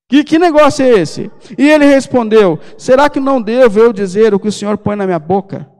Que, 0.09 0.25
que 0.25 0.41
negócio 0.41 0.85
é 0.85 0.89
esse? 0.89 1.31
E 1.57 1.71
ele 1.71 1.87
respondeu: 1.87 2.59
Será 2.77 3.09
que 3.09 3.21
não 3.21 3.41
devo 3.41 3.79
eu 3.79 3.93
dizer 3.93 4.35
o 4.35 4.41
que 4.41 4.49
o 4.49 4.53
Senhor 4.53 4.77
põe 4.77 4.97
na 4.97 5.07
minha 5.07 5.21
boca? 5.21 5.71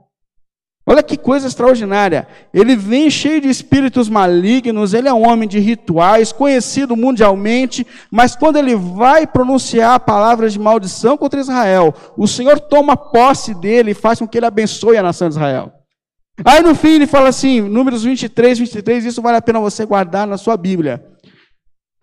Olha 0.87 1.01
que 1.01 1.17
coisa 1.17 1.47
extraordinária. 1.47 2.27
Ele 2.53 2.75
vem 2.75 3.09
cheio 3.09 3.41
de 3.41 3.49
espíritos 3.49 4.07
malignos, 4.07 4.93
ele 4.93 5.07
é 5.07 5.13
um 5.13 5.27
homem 5.27 5.49
de 5.49 5.57
rituais, 5.57 6.31
conhecido 6.31 6.95
mundialmente, 6.95 7.85
mas 8.11 8.35
quando 8.35 8.57
ele 8.57 8.75
vai 8.75 9.25
pronunciar 9.25 9.99
palavras 10.01 10.53
de 10.53 10.59
maldição 10.59 11.17
contra 11.17 11.39
Israel, 11.39 11.93
o 12.15 12.27
Senhor 12.27 12.59
toma 12.59 12.95
posse 12.95 13.55
dele 13.55 13.91
e 13.91 13.95
faz 13.95 14.19
com 14.19 14.27
que 14.27 14.37
ele 14.37 14.45
abençoe 14.45 14.95
a 14.95 15.03
nação 15.03 15.27
de 15.27 15.33
Israel. 15.35 15.73
Aí 16.43 16.61
no 16.61 16.75
fim 16.75 16.95
ele 16.95 17.07
fala 17.07 17.29
assim, 17.29 17.61
números 17.61 18.03
23, 18.03 18.59
23, 18.59 19.05
isso 19.05 19.21
vale 19.21 19.37
a 19.37 19.41
pena 19.41 19.59
você 19.59 19.85
guardar 19.85 20.27
na 20.27 20.37
sua 20.37 20.57
Bíblia. 20.57 21.03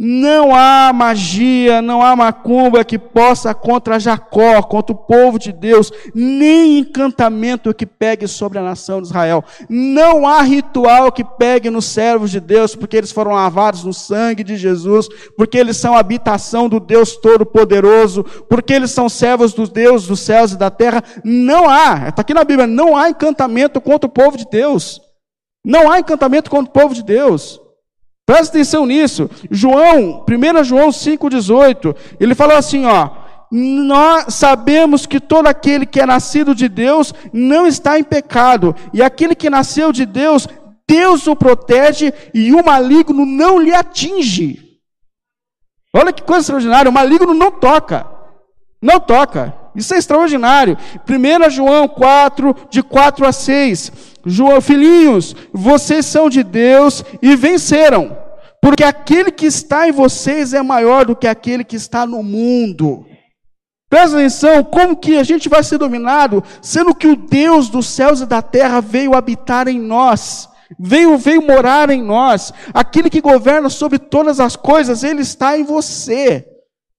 Não 0.04 0.52
há 0.52 0.92
magia, 0.92 1.80
não 1.80 2.02
há 2.02 2.16
macumba 2.16 2.84
que 2.84 2.98
possa 2.98 3.54
contra 3.54 4.00
Jacó, 4.00 4.60
contra 4.60 4.92
o 4.92 4.98
povo 4.98 5.38
de 5.38 5.52
Deus, 5.52 5.92
nem 6.12 6.80
encantamento 6.80 7.72
que 7.72 7.86
pegue 7.86 8.26
sobre 8.26 8.58
a 8.58 8.62
nação 8.62 9.00
de 9.00 9.06
Israel. 9.06 9.44
Não 9.70 10.26
há 10.26 10.42
ritual 10.42 11.12
que 11.12 11.22
pegue 11.22 11.70
nos 11.70 11.84
servos 11.84 12.32
de 12.32 12.40
Deus, 12.40 12.74
porque 12.74 12.96
eles 12.96 13.12
foram 13.12 13.30
lavados 13.30 13.84
no 13.84 13.94
sangue 13.94 14.42
de 14.42 14.56
Jesus, 14.56 15.08
porque 15.36 15.56
eles 15.56 15.76
são 15.76 15.96
habitação 15.96 16.68
do 16.68 16.80
Deus 16.80 17.16
Todo-Poderoso, 17.16 18.24
porque 18.50 18.72
eles 18.72 18.90
são 18.90 19.08
servos 19.08 19.54
dos 19.54 19.70
Deus 19.70 20.04
dos 20.04 20.18
céus 20.18 20.50
e 20.50 20.58
da 20.58 20.68
terra. 20.68 21.04
Não 21.22 21.70
há, 21.70 22.08
está 22.08 22.22
aqui 22.22 22.34
na 22.34 22.42
Bíblia, 22.42 22.66
não 22.66 22.96
há 22.96 23.08
encantamento 23.08 23.80
contra 23.80 24.08
o 24.08 24.12
povo 24.12 24.36
de 24.36 24.46
Deus. 24.50 25.00
Não 25.64 25.88
há 25.88 26.00
encantamento 26.00 26.50
contra 26.50 26.68
o 26.68 26.72
povo 26.72 26.92
de 26.92 27.04
Deus. 27.04 27.61
Presta 28.32 28.56
atenção 28.56 28.86
nisso. 28.86 29.28
João, 29.50 30.24
1 30.26 30.64
João 30.64 30.88
5,18, 30.88 31.94
ele 32.18 32.34
falou 32.34 32.56
assim: 32.56 32.86
ó. 32.86 33.10
Nós 33.50 34.32
sabemos 34.32 35.04
que 35.04 35.20
todo 35.20 35.46
aquele 35.46 35.84
que 35.84 36.00
é 36.00 36.06
nascido 36.06 36.54
de 36.54 36.66
Deus 36.66 37.12
não 37.30 37.66
está 37.66 37.98
em 37.98 38.02
pecado, 38.02 38.74
e 38.94 39.02
aquele 39.02 39.34
que 39.34 39.50
nasceu 39.50 39.92
de 39.92 40.06
Deus, 40.06 40.48
Deus 40.88 41.26
o 41.26 41.36
protege 41.36 42.10
e 42.32 42.54
o 42.54 42.64
maligno 42.64 43.26
não 43.26 43.58
lhe 43.58 43.74
atinge. 43.74 44.58
Olha 45.94 46.10
que 46.10 46.22
coisa 46.22 46.40
extraordinária, 46.40 46.88
o 46.88 46.94
maligno 46.94 47.34
não 47.34 47.50
toca, 47.50 48.06
não 48.80 48.98
toca. 48.98 49.54
Isso 49.76 49.92
é 49.92 49.98
extraordinário. 49.98 50.78
1 51.06 51.50
João 51.50 51.86
4, 51.86 52.56
de 52.70 52.82
4 52.82 53.26
a 53.26 53.32
6. 53.32 53.92
João, 54.24 54.60
filhinhos, 54.62 55.36
vocês 55.52 56.06
são 56.06 56.30
de 56.30 56.42
Deus 56.42 57.04
e 57.20 57.36
venceram, 57.36 58.21
porque 58.62 58.84
aquele 58.84 59.32
que 59.32 59.44
está 59.44 59.88
em 59.88 59.92
vocês 59.92 60.54
é 60.54 60.62
maior 60.62 61.04
do 61.04 61.16
que 61.16 61.26
aquele 61.26 61.64
que 61.64 61.74
está 61.74 62.06
no 62.06 62.22
mundo. 62.22 63.04
Presta 63.90 64.16
atenção, 64.16 64.62
como 64.62 64.96
que 64.96 65.18
a 65.18 65.24
gente 65.24 65.48
vai 65.48 65.64
ser 65.64 65.78
dominado, 65.78 66.44
sendo 66.62 66.94
que 66.94 67.08
o 67.08 67.16
Deus 67.16 67.68
dos 67.68 67.86
céus 67.86 68.20
e 68.20 68.26
da 68.26 68.40
terra 68.40 68.80
veio 68.80 69.14
habitar 69.14 69.66
em 69.66 69.80
nós, 69.80 70.48
veio, 70.78 71.18
veio 71.18 71.42
morar 71.42 71.90
em 71.90 72.00
nós, 72.00 72.52
aquele 72.72 73.10
que 73.10 73.20
governa 73.20 73.68
sobre 73.68 73.98
todas 73.98 74.38
as 74.38 74.54
coisas, 74.54 75.02
ele 75.02 75.22
está 75.22 75.58
em 75.58 75.64
você. 75.64 76.51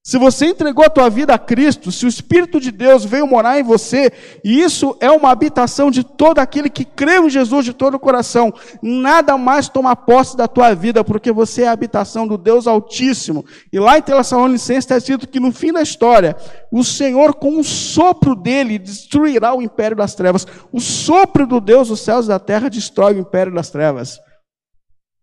Se 0.06 0.18
você 0.18 0.48
entregou 0.48 0.84
a 0.84 0.90
tua 0.90 1.10
vida 1.10 1.34
a 1.34 1.40
Cristo, 1.40 1.90
se 1.90 2.06
o 2.06 2.10
Espírito 2.10 2.60
de 2.60 2.72
Deus 2.72 3.06
veio 3.06 3.26
morar 3.26 3.58
em 3.58 3.64
você, 3.64 4.12
e 4.44 4.60
isso 4.60 4.98
é 5.00 5.10
uma 5.10 5.32
habitação 5.32 5.90
de 5.90 6.04
todo 6.04 6.40
aquele 6.40 6.70
que 6.70 6.84
crê 6.84 7.20
em 7.20 7.30
Jesus 7.30 7.64
de 7.64 7.72
todo 7.72 7.94
o 7.94 8.00
coração, 8.00 8.54
nada 8.82 9.38
mais 9.38 9.70
toma 9.70 9.96
posse 9.96 10.36
da 10.36 10.46
tua 10.46 10.74
vida, 10.76 11.06
porque 11.06 11.32
você 11.32 11.62
é 11.62 11.70
a 11.70 11.72
habitação 11.72 12.28
do 12.28 12.38
Deus 12.38 12.68
Altíssimo. 12.68 13.46
E 13.72 13.80
lá 13.80 13.98
em 13.98 14.02
Tessalonicenses 14.02 14.84
está 14.84 14.98
escrito 14.98 15.26
que 15.26 15.40
no 15.40 15.54
fim 15.54 15.72
da 15.72 15.82
história, 15.82 16.36
o 16.70 16.84
Senhor 16.84 17.34
com 17.36 17.52
um 17.52 17.64
sopro 17.64 18.36
dele 18.36 18.78
destruirá 18.78 19.56
o 19.56 19.62
império 19.62 19.96
das 19.96 20.14
trevas. 20.14 20.46
O 20.70 20.82
sopro 20.82 21.48
do 21.48 21.62
Deus 21.62 21.88
dos 21.88 22.02
céus 22.02 22.26
e 22.26 22.28
da 22.28 22.40
terra 22.40 22.70
destrói 22.70 23.14
o 23.14 23.20
império 23.20 23.54
das 23.54 23.70
trevas. 23.70 24.20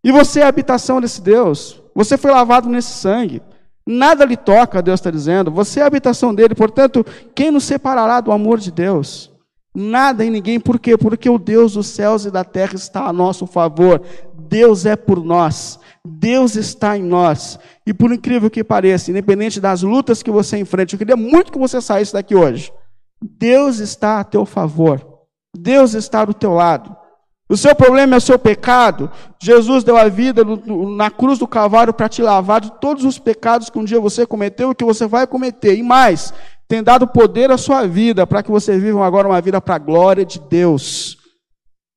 E 0.03 0.11
você 0.11 0.41
é 0.41 0.45
a 0.45 0.49
habitação 0.49 1.03
desse 1.03 1.21
Deus. 1.21 1.83
Você 1.95 2.17
foi 2.17 2.31
lavado 2.31 2.67
nesse 2.67 2.93
sangue. 2.93 3.43
Nada 3.87 4.25
lhe 4.25 4.37
toca, 4.37 4.83
Deus 4.83 5.01
está 5.01 5.11
dizendo. 5.11 5.51
Você 5.51 5.81
é 5.81 5.83
a 5.83 5.87
habitação 5.87 6.35
dele, 6.35 6.55
portanto, 6.55 7.05
quem 7.35 7.51
nos 7.51 7.65
separará 7.65 8.21
do 8.21 8.33
amor 8.33 8.59
de 8.59 8.71
Deus? 8.71 9.31
Nada 9.75 10.25
e 10.25 10.31
ninguém, 10.31 10.59
por 10.59 10.81
quê? 10.81 10.97
Porque 10.97 11.31
o 11.31 11.39
Deus 11.39 11.75
dos 11.75 11.87
céus 11.87 12.25
e 12.25 12.31
da 12.31 12.43
terra 12.43 12.75
está 12.75 13.07
a 13.07 13.13
nosso 13.13 13.47
favor. 13.47 14.03
Deus 14.35 14.85
é 14.85 14.97
por 14.97 15.23
nós. 15.23 15.79
Deus 16.05 16.57
está 16.57 16.99
em 16.99 17.03
nós. 17.03 17.59
E 17.87 17.95
por 17.95 18.13
incrível 18.13 18.51
que 18.51 18.65
pareça, 18.65 19.11
independente 19.11 19.61
das 19.61 19.83
lutas 19.83 20.23
que 20.23 20.31
você 20.31 20.59
enfrenta, 20.59 20.95
eu 20.95 20.99
queria 20.99 21.17
muito 21.17 21.53
que 21.53 21.59
você 21.59 21.81
saísse 21.81 22.13
daqui 22.13 22.35
hoje. 22.35 22.73
Deus 23.23 23.79
está 23.79 24.19
a 24.19 24.25
teu 24.25 24.45
favor. 24.45 25.07
Deus 25.57 25.95
está 25.95 26.25
do 26.25 26.35
teu 26.35 26.53
lado. 26.53 26.97
O 27.51 27.57
seu 27.57 27.75
problema 27.75 28.15
é 28.15 28.19
o 28.19 28.21
seu 28.21 28.39
pecado. 28.39 29.11
Jesus 29.41 29.83
deu 29.83 29.97
a 29.97 30.07
vida 30.07 30.45
na 30.97 31.11
cruz 31.11 31.37
do 31.37 31.49
Calvário 31.49 31.93
para 31.93 32.09
te 32.09 32.23
lavar 32.23 32.61
de 32.61 32.71
todos 32.81 33.05
os 33.05 33.19
pecados 33.19 33.69
que 33.69 33.77
um 33.77 33.83
dia 33.85 33.99
você 33.99 34.25
cometeu 34.25 34.71
e 34.71 34.75
que 34.75 34.85
você 34.85 35.05
vai 35.05 35.27
cometer. 35.27 35.75
E 35.75 35.83
mais, 35.83 36.33
tem 36.69 36.81
dado 36.81 37.09
poder 37.09 37.51
à 37.51 37.59
sua 37.59 37.89
vida 37.89 38.25
para 38.25 38.45
que 38.45 38.53
você 38.53 38.79
viva 38.79 39.05
agora 39.05 39.27
uma 39.27 39.41
vida 39.41 39.61
para 39.61 39.75
a 39.75 39.79
glória 39.79 40.25
de 40.25 40.39
Deus. 40.39 41.20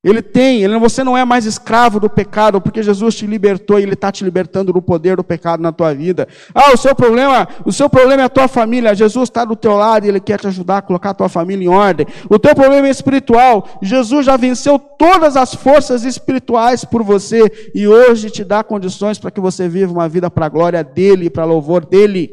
Ele 0.04 0.22
tem, 0.22 0.62
ele, 0.62 0.78
você 0.78 1.02
não 1.02 1.18
é 1.18 1.24
mais 1.24 1.46
escravo 1.46 1.98
do 1.98 2.10
pecado, 2.10 2.60
porque 2.60 2.84
Jesus 2.84 3.16
te 3.16 3.26
libertou 3.26 3.80
e 3.80 3.84
Ele 3.84 3.94
está 3.94 4.12
te 4.12 4.22
libertando 4.22 4.74
do 4.74 4.82
poder 4.82 5.16
do 5.16 5.24
pecado 5.24 5.63
na 5.63 5.72
tua 5.72 5.94
vida. 5.94 6.28
Ah, 6.54 6.74
o 6.74 6.78
seu 6.78 6.94
problema, 6.94 7.48
o 7.66 7.72
seu 7.72 7.89
problema 7.89 8.22
é 8.22 8.26
a 8.26 8.30
tua 8.30 8.50
família. 8.50 8.94
Jesus 8.94 9.30
está 9.30 9.46
do 9.46 9.56
teu 9.56 9.78
lado 9.78 10.06
e 10.06 10.10
Ele 10.10 10.20
quer 10.20 10.38
te 10.42 10.48
ajudar 10.48 10.80
a 10.80 10.82
colocar 10.82 11.12
a 11.12 11.13
tua 11.13 11.30
família 11.30 11.63
em 11.63 11.70
ordem. 11.70 12.06
O 12.30 12.38
teu 12.38 12.54
problema 12.54 12.88
é 12.88 12.92
espiritual. 12.92 13.80
Jesus 13.82 14.26
já 14.26 14.36
venceu 14.36 14.78
todas 14.78 15.38
as 15.38 15.56
forças 15.56 16.04
espirituais 16.04 16.84
por 16.84 17.02
você 17.02 17.72
e 17.74 17.88
hoje 17.88 18.30
te 18.30 18.44
dá 18.44 18.62
condições 18.62 19.18
para 19.18 19.32
que 19.32 19.39
você 19.39 19.70
viva 19.70 19.94
uma 19.94 20.10
vida 20.10 20.30
para 20.30 20.48
a 20.48 20.50
glória 20.50 20.84
dEle, 20.84 21.30
para 21.30 21.46
louvor 21.46 21.86
dEle, 21.86 22.30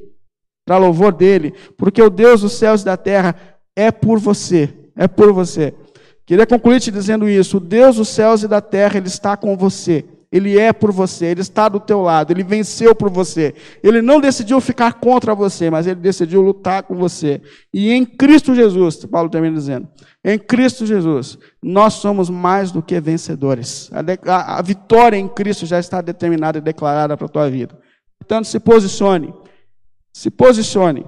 para 0.67 0.77
louvor 0.77 1.13
dEle, 1.13 1.55
porque 1.79 2.03
o 2.03 2.11
Deus 2.11 2.41
dos 2.41 2.55
céus 2.55 2.83
e 2.83 2.85
da 2.85 2.97
terra 2.97 3.37
é 3.77 3.93
por 3.93 4.19
você, 4.19 4.69
é 4.97 5.07
por 5.07 5.33
você. 5.33 5.73
Queria 6.31 6.47
concluir 6.47 6.79
te 6.79 6.93
dizendo 6.93 7.29
isso: 7.29 7.57
o 7.57 7.61
Deus 7.61 7.97
dos 7.97 8.09
céus 8.09 8.45
e 8.45 8.47
da 8.47 8.61
terra, 8.61 8.99
Ele 8.99 9.09
está 9.09 9.37
com 9.37 9.57
você. 9.57 10.05
Ele 10.31 10.57
é 10.57 10.73
por 10.73 10.93
você, 10.93 11.27
Ele 11.27 11.41
está 11.41 11.69
do 11.69 11.81
teu 11.81 12.01
lado, 12.03 12.33
Ele 12.33 12.45
venceu 12.45 12.95
por 12.95 13.11
você. 13.11 13.53
Ele 13.83 14.01
não 14.01 14.21
decidiu 14.21 14.61
ficar 14.61 14.93
contra 14.93 15.35
você, 15.35 15.69
mas 15.71 15.89
Ele 15.89 15.99
decidiu 15.99 16.41
lutar 16.41 16.85
com 16.85 16.95
você. 16.95 17.43
E 17.75 17.91
em 17.91 18.07
Cristo 18.07 18.55
Jesus, 18.55 19.05
Paulo 19.07 19.29
termina 19.29 19.57
dizendo, 19.57 19.89
em 20.25 20.39
Cristo 20.39 20.87
Jesus, 20.87 21.37
nós 21.61 21.95
somos 21.95 22.31
mais 22.31 22.71
do 22.71 22.81
que 22.81 23.01
vencedores. 23.01 23.91
A, 23.93 24.33
a, 24.33 24.59
a 24.61 24.63
vitória 24.63 25.17
em 25.17 25.27
Cristo 25.27 25.67
já 25.67 25.81
está 25.81 26.01
determinada 26.01 26.59
e 26.59 26.61
declarada 26.61 27.17
para 27.17 27.27
a 27.27 27.29
tua 27.29 27.51
vida. 27.51 27.77
Portanto, 28.21 28.45
se 28.45 28.61
posicione, 28.61 29.35
se 30.13 30.31
posicione. 30.31 31.05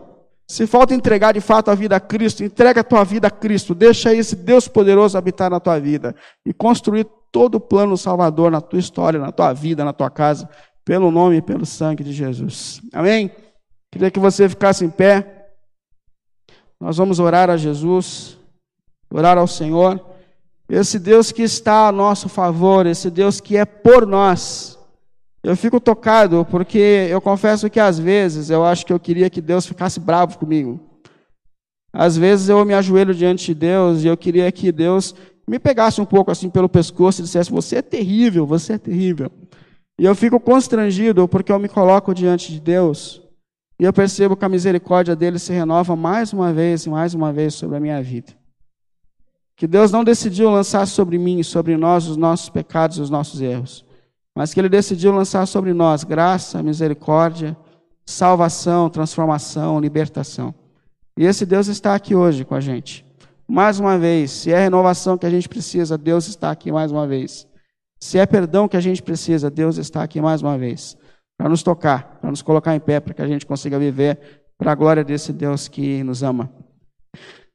Se 0.52 0.66
falta 0.66 0.92
entregar 0.92 1.32
de 1.32 1.40
fato 1.40 1.70
a 1.70 1.74
vida 1.74 1.96
a 1.96 2.00
Cristo, 2.00 2.44
entrega 2.44 2.82
a 2.82 2.84
tua 2.84 3.02
vida 3.04 3.26
a 3.26 3.30
Cristo. 3.30 3.74
Deixa 3.74 4.14
esse 4.14 4.36
Deus 4.36 4.68
poderoso 4.68 5.16
habitar 5.16 5.50
na 5.50 5.58
tua 5.58 5.80
vida 5.80 6.14
e 6.44 6.52
construir 6.52 7.06
todo 7.32 7.54
o 7.54 7.60
plano 7.60 7.96
salvador 7.96 8.50
na 8.50 8.60
tua 8.60 8.78
história, 8.78 9.18
na 9.18 9.32
tua 9.32 9.54
vida, 9.54 9.82
na 9.82 9.94
tua 9.94 10.10
casa, 10.10 10.46
pelo 10.84 11.10
nome 11.10 11.36
e 11.36 11.40
pelo 11.40 11.64
sangue 11.64 12.04
de 12.04 12.12
Jesus. 12.12 12.82
Amém? 12.92 13.30
Queria 13.90 14.10
que 14.10 14.20
você 14.20 14.46
ficasse 14.46 14.84
em 14.84 14.90
pé. 14.90 15.54
Nós 16.78 16.98
vamos 16.98 17.18
orar 17.18 17.48
a 17.48 17.56
Jesus, 17.56 18.36
orar 19.10 19.38
ao 19.38 19.46
Senhor. 19.46 20.04
esse 20.68 20.98
Deus 20.98 21.32
que 21.32 21.42
está 21.42 21.88
a 21.88 21.92
nosso 21.92 22.28
favor, 22.28 22.84
esse 22.84 23.10
Deus 23.10 23.40
que 23.40 23.56
é 23.56 23.64
por 23.64 24.06
nós. 24.06 24.71
Eu 25.42 25.56
fico 25.56 25.80
tocado 25.80 26.44
porque 26.44 26.78
eu 27.10 27.20
confesso 27.20 27.68
que 27.68 27.80
às 27.80 27.98
vezes 27.98 28.48
eu 28.48 28.64
acho 28.64 28.86
que 28.86 28.92
eu 28.92 29.00
queria 29.00 29.28
que 29.28 29.40
Deus 29.40 29.66
ficasse 29.66 29.98
bravo 29.98 30.38
comigo. 30.38 30.80
Às 31.92 32.16
vezes 32.16 32.48
eu 32.48 32.64
me 32.64 32.74
ajoelho 32.74 33.14
diante 33.14 33.46
de 33.46 33.54
Deus 33.54 34.04
e 34.04 34.06
eu 34.06 34.16
queria 34.16 34.50
que 34.52 34.70
Deus 34.70 35.14
me 35.46 35.58
pegasse 35.58 36.00
um 36.00 36.04
pouco 36.04 36.30
assim 36.30 36.48
pelo 36.48 36.68
pescoço 36.68 37.20
e 37.20 37.24
dissesse: 37.24 37.50
Você 37.50 37.76
é 37.76 37.82
terrível, 37.82 38.46
você 38.46 38.74
é 38.74 38.78
terrível. 38.78 39.30
E 39.98 40.04
eu 40.04 40.14
fico 40.14 40.38
constrangido 40.38 41.26
porque 41.26 41.52
eu 41.52 41.58
me 41.58 41.68
coloco 41.68 42.14
diante 42.14 42.52
de 42.52 42.60
Deus 42.60 43.22
e 43.82 43.84
eu 43.84 43.92
percebo 43.92 44.36
que 44.36 44.44
a 44.44 44.48
misericórdia 44.48 45.16
dele 45.16 45.40
se 45.40 45.52
renova 45.52 45.96
mais 45.96 46.32
uma 46.32 46.52
vez 46.52 46.86
e 46.86 46.88
mais 46.88 47.14
uma 47.14 47.32
vez 47.32 47.54
sobre 47.54 47.76
a 47.76 47.80
minha 47.80 48.00
vida. 48.00 48.32
Que 49.56 49.66
Deus 49.66 49.90
não 49.90 50.04
decidiu 50.04 50.50
lançar 50.50 50.86
sobre 50.86 51.18
mim 51.18 51.40
e 51.40 51.44
sobre 51.44 51.76
nós 51.76 52.06
os 52.06 52.16
nossos 52.16 52.48
pecados 52.48 52.98
e 52.98 53.00
os 53.00 53.10
nossos 53.10 53.40
erros, 53.40 53.84
mas 54.36 54.52
que 54.52 54.60
Ele 54.60 54.68
decidiu 54.68 55.12
lançar 55.12 55.46
sobre 55.46 55.72
nós 55.72 56.04
graça, 56.04 56.62
misericórdia, 56.62 57.56
salvação, 58.04 58.88
transformação, 58.88 59.78
libertação. 59.78 60.54
E 61.16 61.24
esse 61.24 61.44
Deus 61.44 61.66
está 61.66 61.94
aqui 61.94 62.14
hoje 62.14 62.44
com 62.44 62.54
a 62.54 62.60
gente. 62.60 63.04
Mais 63.46 63.78
uma 63.78 63.98
vez, 63.98 64.30
se 64.30 64.50
é 64.50 64.58
renovação 64.58 65.18
que 65.18 65.26
a 65.26 65.30
gente 65.30 65.48
precisa, 65.48 65.98
Deus 65.98 66.26
está 66.26 66.50
aqui 66.50 66.72
mais 66.72 66.90
uma 66.90 67.06
vez. 67.06 67.46
Se 68.00 68.18
é 68.18 68.26
perdão 68.26 68.66
que 68.66 68.76
a 68.76 68.80
gente 68.80 69.02
precisa, 69.02 69.50
Deus 69.50 69.76
está 69.76 70.02
aqui 70.02 70.20
mais 70.20 70.42
uma 70.42 70.56
vez. 70.56 70.96
Para 71.36 71.48
nos 71.48 71.62
tocar, 71.62 72.18
para 72.20 72.30
nos 72.30 72.42
colocar 72.42 72.74
em 72.74 72.80
pé, 72.80 72.98
para 72.98 73.14
que 73.14 73.22
a 73.22 73.26
gente 73.26 73.44
consiga 73.46 73.78
viver 73.78 74.42
para 74.58 74.72
a 74.72 74.74
glória 74.74 75.04
desse 75.04 75.32
Deus 75.32 75.68
que 75.68 76.02
nos 76.02 76.22
ama. 76.22 76.50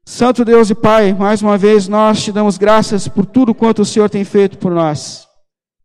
Santo 0.06 0.46
Deus 0.46 0.70
e 0.70 0.76
Pai, 0.76 1.14
mais 1.14 1.42
uma 1.42 1.58
vez 1.58 1.88
nós 1.88 2.24
te 2.24 2.32
damos 2.32 2.58
graças 2.58 3.08
por 3.08 3.26
tudo 3.26 3.54
quanto 3.54 3.82
o 3.82 3.86
Senhor 3.86 4.10
tem 4.10 4.24
feito 4.24 4.58
por 4.58 4.72
nós. 4.72 5.27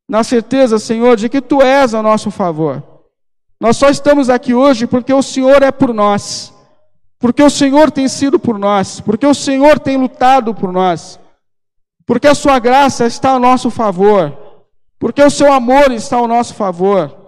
Na 0.09 0.23
certeza, 0.25 0.79
Senhor, 0.79 1.17
de 1.17 1.29
que 1.29 1.41
tu 1.41 1.63
és 1.63 1.95
a 1.95 2.03
nosso 2.03 2.31
favor. 2.31 2.83
Nós 3.61 3.77
só 3.77 3.89
estamos 3.89 4.29
aqui 4.29 4.55
hoje 4.55 4.87
porque 4.87 5.13
o 5.13 5.23
Senhor 5.23 5.63
é 5.63 5.71
por 5.71 5.95
nós. 5.95 6.53
Porque 7.19 7.43
o 7.43 7.51
Senhor 7.51 7.91
tem 7.91 8.09
sido 8.09 8.39
por 8.39 8.59
nós, 8.59 9.01
porque 9.01 9.25
o 9.25 9.35
Senhor 9.35 9.79
tem 9.79 9.97
lutado 9.97 10.53
por 10.53 10.73
nós. 10.73 11.21
Porque 12.05 12.27
a 12.27 12.35
sua 12.35 12.59
graça 12.59 13.07
está 13.07 13.31
ao 13.31 13.39
nosso 13.39 13.71
favor. 13.71 14.37
Porque 14.99 15.23
o 15.23 15.31
seu 15.31 15.53
amor 15.53 15.93
está 15.93 16.17
ao 16.17 16.27
nosso 16.27 16.55
favor. 16.55 17.23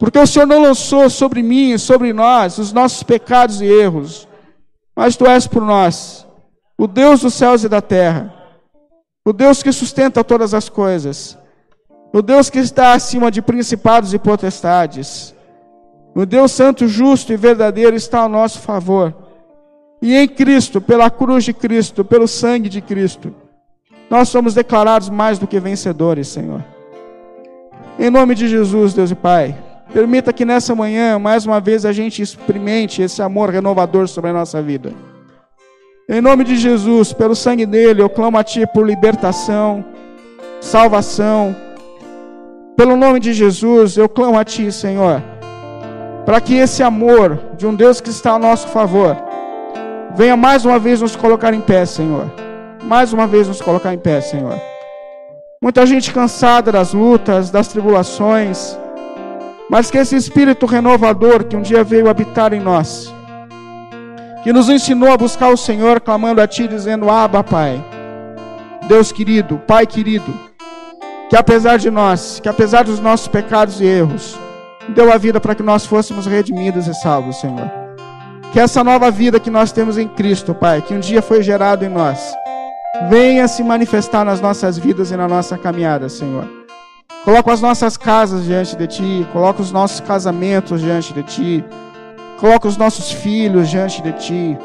Porque 0.00 0.18
o 0.18 0.26
Senhor 0.26 0.46
não 0.46 0.62
lançou 0.62 1.10
sobre 1.10 1.42
mim 1.42 1.72
e 1.72 1.78
sobre 1.78 2.12
nós 2.12 2.56
os 2.56 2.72
nossos 2.72 3.02
pecados 3.02 3.60
e 3.60 3.66
erros, 3.66 4.26
mas 4.96 5.14
tu 5.14 5.26
és 5.26 5.46
por 5.46 5.62
nós 5.62 6.26
o 6.78 6.86
Deus 6.86 7.20
dos 7.20 7.34
céus 7.34 7.62
e 7.62 7.68
da 7.68 7.82
terra, 7.82 8.34
o 9.22 9.34
Deus 9.34 9.62
que 9.62 9.70
sustenta 9.70 10.24
todas 10.24 10.54
as 10.54 10.70
coisas, 10.70 11.36
o 12.12 12.22
Deus 12.22 12.50
que 12.50 12.58
está 12.58 12.92
acima 12.92 13.30
de 13.30 13.40
principados 13.40 14.12
e 14.12 14.18
potestades, 14.18 15.34
o 16.14 16.26
Deus 16.26 16.50
santo, 16.52 16.88
justo 16.88 17.32
e 17.32 17.36
verdadeiro 17.36 17.94
está 17.94 18.20
ao 18.20 18.28
nosso 18.28 18.58
favor. 18.60 19.14
E 20.02 20.16
em 20.16 20.26
Cristo, 20.26 20.80
pela 20.80 21.10
cruz 21.10 21.44
de 21.44 21.52
Cristo, 21.52 22.04
pelo 22.04 22.26
sangue 22.26 22.68
de 22.68 22.80
Cristo, 22.80 23.32
nós 24.08 24.28
somos 24.28 24.54
declarados 24.54 25.08
mais 25.08 25.38
do 25.38 25.46
que 25.46 25.60
vencedores, 25.60 26.26
Senhor. 26.26 26.64
Em 27.98 28.10
nome 28.10 28.34
de 28.34 28.48
Jesus, 28.48 28.92
Deus 28.92 29.10
e 29.10 29.14
Pai, 29.14 29.56
permita 29.92 30.32
que 30.32 30.44
nessa 30.44 30.74
manhã, 30.74 31.18
mais 31.18 31.46
uma 31.46 31.60
vez, 31.60 31.84
a 31.84 31.92
gente 31.92 32.22
experimente 32.22 33.02
esse 33.02 33.22
amor 33.22 33.50
renovador 33.50 34.08
sobre 34.08 34.30
a 34.30 34.32
nossa 34.32 34.60
vida. 34.60 34.92
Em 36.08 36.20
nome 36.20 36.42
de 36.42 36.56
Jesus, 36.56 37.12
pelo 37.12 37.36
sangue 37.36 37.66
dele, 37.66 38.02
eu 38.02 38.08
clamo 38.08 38.36
a 38.36 38.42
Ti 38.42 38.66
por 38.74 38.84
libertação, 38.84 39.84
salvação. 40.60 41.54
Pelo 42.80 42.96
nome 42.96 43.20
de 43.20 43.34
Jesus, 43.34 43.98
eu 43.98 44.08
clamo 44.08 44.38
a 44.38 44.42
Ti, 44.42 44.72
Senhor, 44.72 45.22
para 46.24 46.40
que 46.40 46.54
esse 46.54 46.82
amor 46.82 47.38
de 47.58 47.66
um 47.66 47.74
Deus 47.74 48.00
que 48.00 48.08
está 48.08 48.32
a 48.32 48.38
nosso 48.38 48.68
favor 48.68 49.14
venha 50.16 50.34
mais 50.34 50.64
uma 50.64 50.78
vez 50.78 51.02
nos 51.02 51.14
colocar 51.14 51.52
em 51.52 51.60
pé, 51.60 51.84
Senhor. 51.84 52.32
Mais 52.84 53.12
uma 53.12 53.26
vez 53.26 53.46
nos 53.46 53.60
colocar 53.60 53.92
em 53.92 53.98
pé, 53.98 54.22
Senhor. 54.22 54.58
Muita 55.62 55.84
gente 55.84 56.10
cansada 56.10 56.72
das 56.72 56.94
lutas, 56.94 57.50
das 57.50 57.68
tribulações, 57.68 58.78
mas 59.68 59.90
que 59.90 59.98
esse 59.98 60.16
Espírito 60.16 60.64
renovador 60.64 61.44
que 61.44 61.58
um 61.58 61.60
dia 61.60 61.84
veio 61.84 62.08
habitar 62.08 62.54
em 62.54 62.60
nós, 62.60 63.14
que 64.42 64.54
nos 64.54 64.70
ensinou 64.70 65.12
a 65.12 65.18
buscar 65.18 65.50
o 65.50 65.56
Senhor, 65.58 66.00
clamando 66.00 66.40
a 66.40 66.46
Ti, 66.46 66.66
dizendo: 66.66 67.10
Abba, 67.10 67.44
Pai, 67.44 67.84
Deus 68.88 69.12
querido, 69.12 69.58
Pai 69.66 69.86
querido, 69.86 70.32
que 71.30 71.36
apesar 71.36 71.78
de 71.78 71.90
nós, 71.90 72.40
que 72.40 72.48
apesar 72.48 72.84
dos 72.84 73.00
nossos 73.00 73.28
pecados 73.28 73.80
e 73.80 73.86
erros, 73.86 74.38
deu 74.88 75.10
a 75.12 75.16
vida 75.16 75.40
para 75.40 75.54
que 75.54 75.62
nós 75.62 75.86
fôssemos 75.86 76.26
redimidos 76.26 76.86
e 76.86 76.94
salvos, 76.94 77.40
Senhor. 77.40 77.70
Que 78.52 78.60
essa 78.60 78.84
nova 78.84 79.10
vida 79.10 79.40
que 79.40 79.48
nós 79.48 79.72
temos 79.72 79.96
em 79.96 80.08
Cristo, 80.08 80.52
Pai, 80.52 80.82
que 80.82 80.92
um 80.92 81.00
dia 81.00 81.22
foi 81.22 81.42
gerado 81.42 81.84
em 81.84 81.88
nós, 81.88 82.34
venha 83.08 83.48
se 83.48 83.62
manifestar 83.62 84.24
nas 84.24 84.40
nossas 84.40 84.76
vidas 84.76 85.10
e 85.10 85.16
na 85.16 85.28
nossa 85.28 85.56
caminhada, 85.56 86.08
Senhor. 86.08 86.44
Coloca 87.24 87.52
as 87.52 87.60
nossas 87.62 87.96
casas 87.96 88.44
diante 88.44 88.76
de 88.76 88.86
Ti, 88.86 89.26
coloca 89.32 89.62
os 89.62 89.72
nossos 89.72 90.00
casamentos 90.00 90.80
diante 90.80 91.14
de 91.14 91.22
Ti. 91.22 91.64
Coloca 92.40 92.66
os 92.66 92.78
nossos 92.78 93.12
filhos 93.12 93.68
diante 93.68 94.00
de 94.00 94.12
ti. 94.12 94.58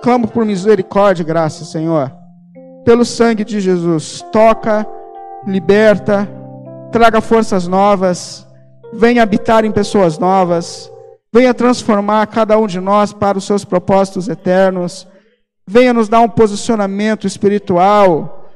Clamo 0.00 0.28
por 0.28 0.44
misericórdia 0.44 1.24
e 1.24 1.26
graça, 1.26 1.64
Senhor. 1.64 2.12
Pelo 2.84 3.04
sangue 3.04 3.44
de 3.44 3.60
Jesus, 3.60 4.24
toca, 4.30 4.86
liberta, 5.48 6.28
traga 6.92 7.20
forças 7.20 7.66
novas, 7.66 8.46
venha 8.92 9.22
habitar 9.22 9.64
em 9.64 9.72
pessoas 9.72 10.18
novas, 10.18 10.90
venha 11.32 11.54
transformar 11.54 12.26
cada 12.26 12.58
um 12.58 12.66
de 12.66 12.80
nós 12.80 13.12
para 13.12 13.38
os 13.38 13.44
seus 13.44 13.64
propósitos 13.64 14.28
eternos, 14.28 15.06
venha 15.66 15.92
nos 15.92 16.08
dar 16.08 16.20
um 16.20 16.28
posicionamento 16.28 17.26
espiritual, 17.26 18.50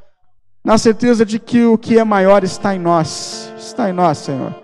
na 0.65 0.79
certeza 0.79 1.25
de 1.27 1.39
que 1.39 1.65
o 1.65 1.77
que 1.77 1.99
é 1.99 2.05
maior 2.05 2.45
está 2.45 2.75
em 2.75 2.79
nós, 2.79 3.53
está 3.59 3.91
em 3.91 3.93
nós, 3.93 4.19
Senhor. 4.19 4.55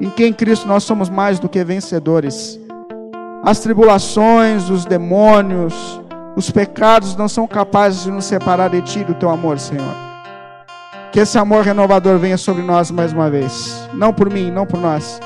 Em 0.00 0.10
quem 0.10 0.32
Cristo 0.32 0.66
nós 0.66 0.82
somos 0.82 1.08
mais 1.08 1.38
do 1.38 1.48
que 1.48 1.62
vencedores. 1.64 2.58
As 3.42 3.60
tribulações, 3.60 4.68
os 4.68 4.84
demônios, 4.84 5.74
os 6.36 6.50
pecados 6.50 7.16
não 7.16 7.28
são 7.28 7.46
capazes 7.46 8.04
de 8.04 8.10
nos 8.10 8.24
separar 8.24 8.68
de 8.68 8.82
Ti, 8.82 9.04
do 9.04 9.14
Teu 9.14 9.30
amor, 9.30 9.58
Senhor. 9.58 10.05
Que 11.16 11.20
esse 11.20 11.38
amor 11.38 11.64
renovador 11.64 12.18
venha 12.18 12.36
sobre 12.36 12.62
nós 12.62 12.90
mais 12.90 13.10
uma 13.10 13.30
vez. 13.30 13.88
Não 13.94 14.12
por 14.12 14.30
mim, 14.30 14.50
não 14.50 14.66
por 14.66 14.78
nós, 14.78 15.18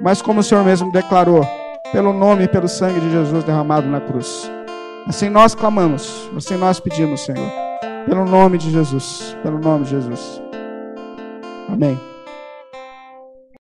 mas 0.00 0.20
como 0.20 0.40
o 0.40 0.42
Senhor 0.42 0.64
mesmo 0.64 0.90
declarou, 0.90 1.46
pelo 1.92 2.12
nome 2.12 2.42
e 2.42 2.48
pelo 2.48 2.66
sangue 2.66 2.98
de 2.98 3.12
Jesus 3.12 3.44
derramado 3.44 3.86
na 3.86 4.00
cruz. 4.00 4.50
Assim 5.06 5.28
nós 5.30 5.54
clamamos, 5.54 6.28
assim 6.36 6.56
nós 6.56 6.80
pedimos, 6.80 7.20
Senhor. 7.20 7.48
Pelo 8.08 8.24
nome 8.24 8.58
de 8.58 8.72
Jesus, 8.72 9.36
pelo 9.40 9.60
nome 9.60 9.84
de 9.84 9.90
Jesus. 9.90 10.42
Amém. 11.68 11.96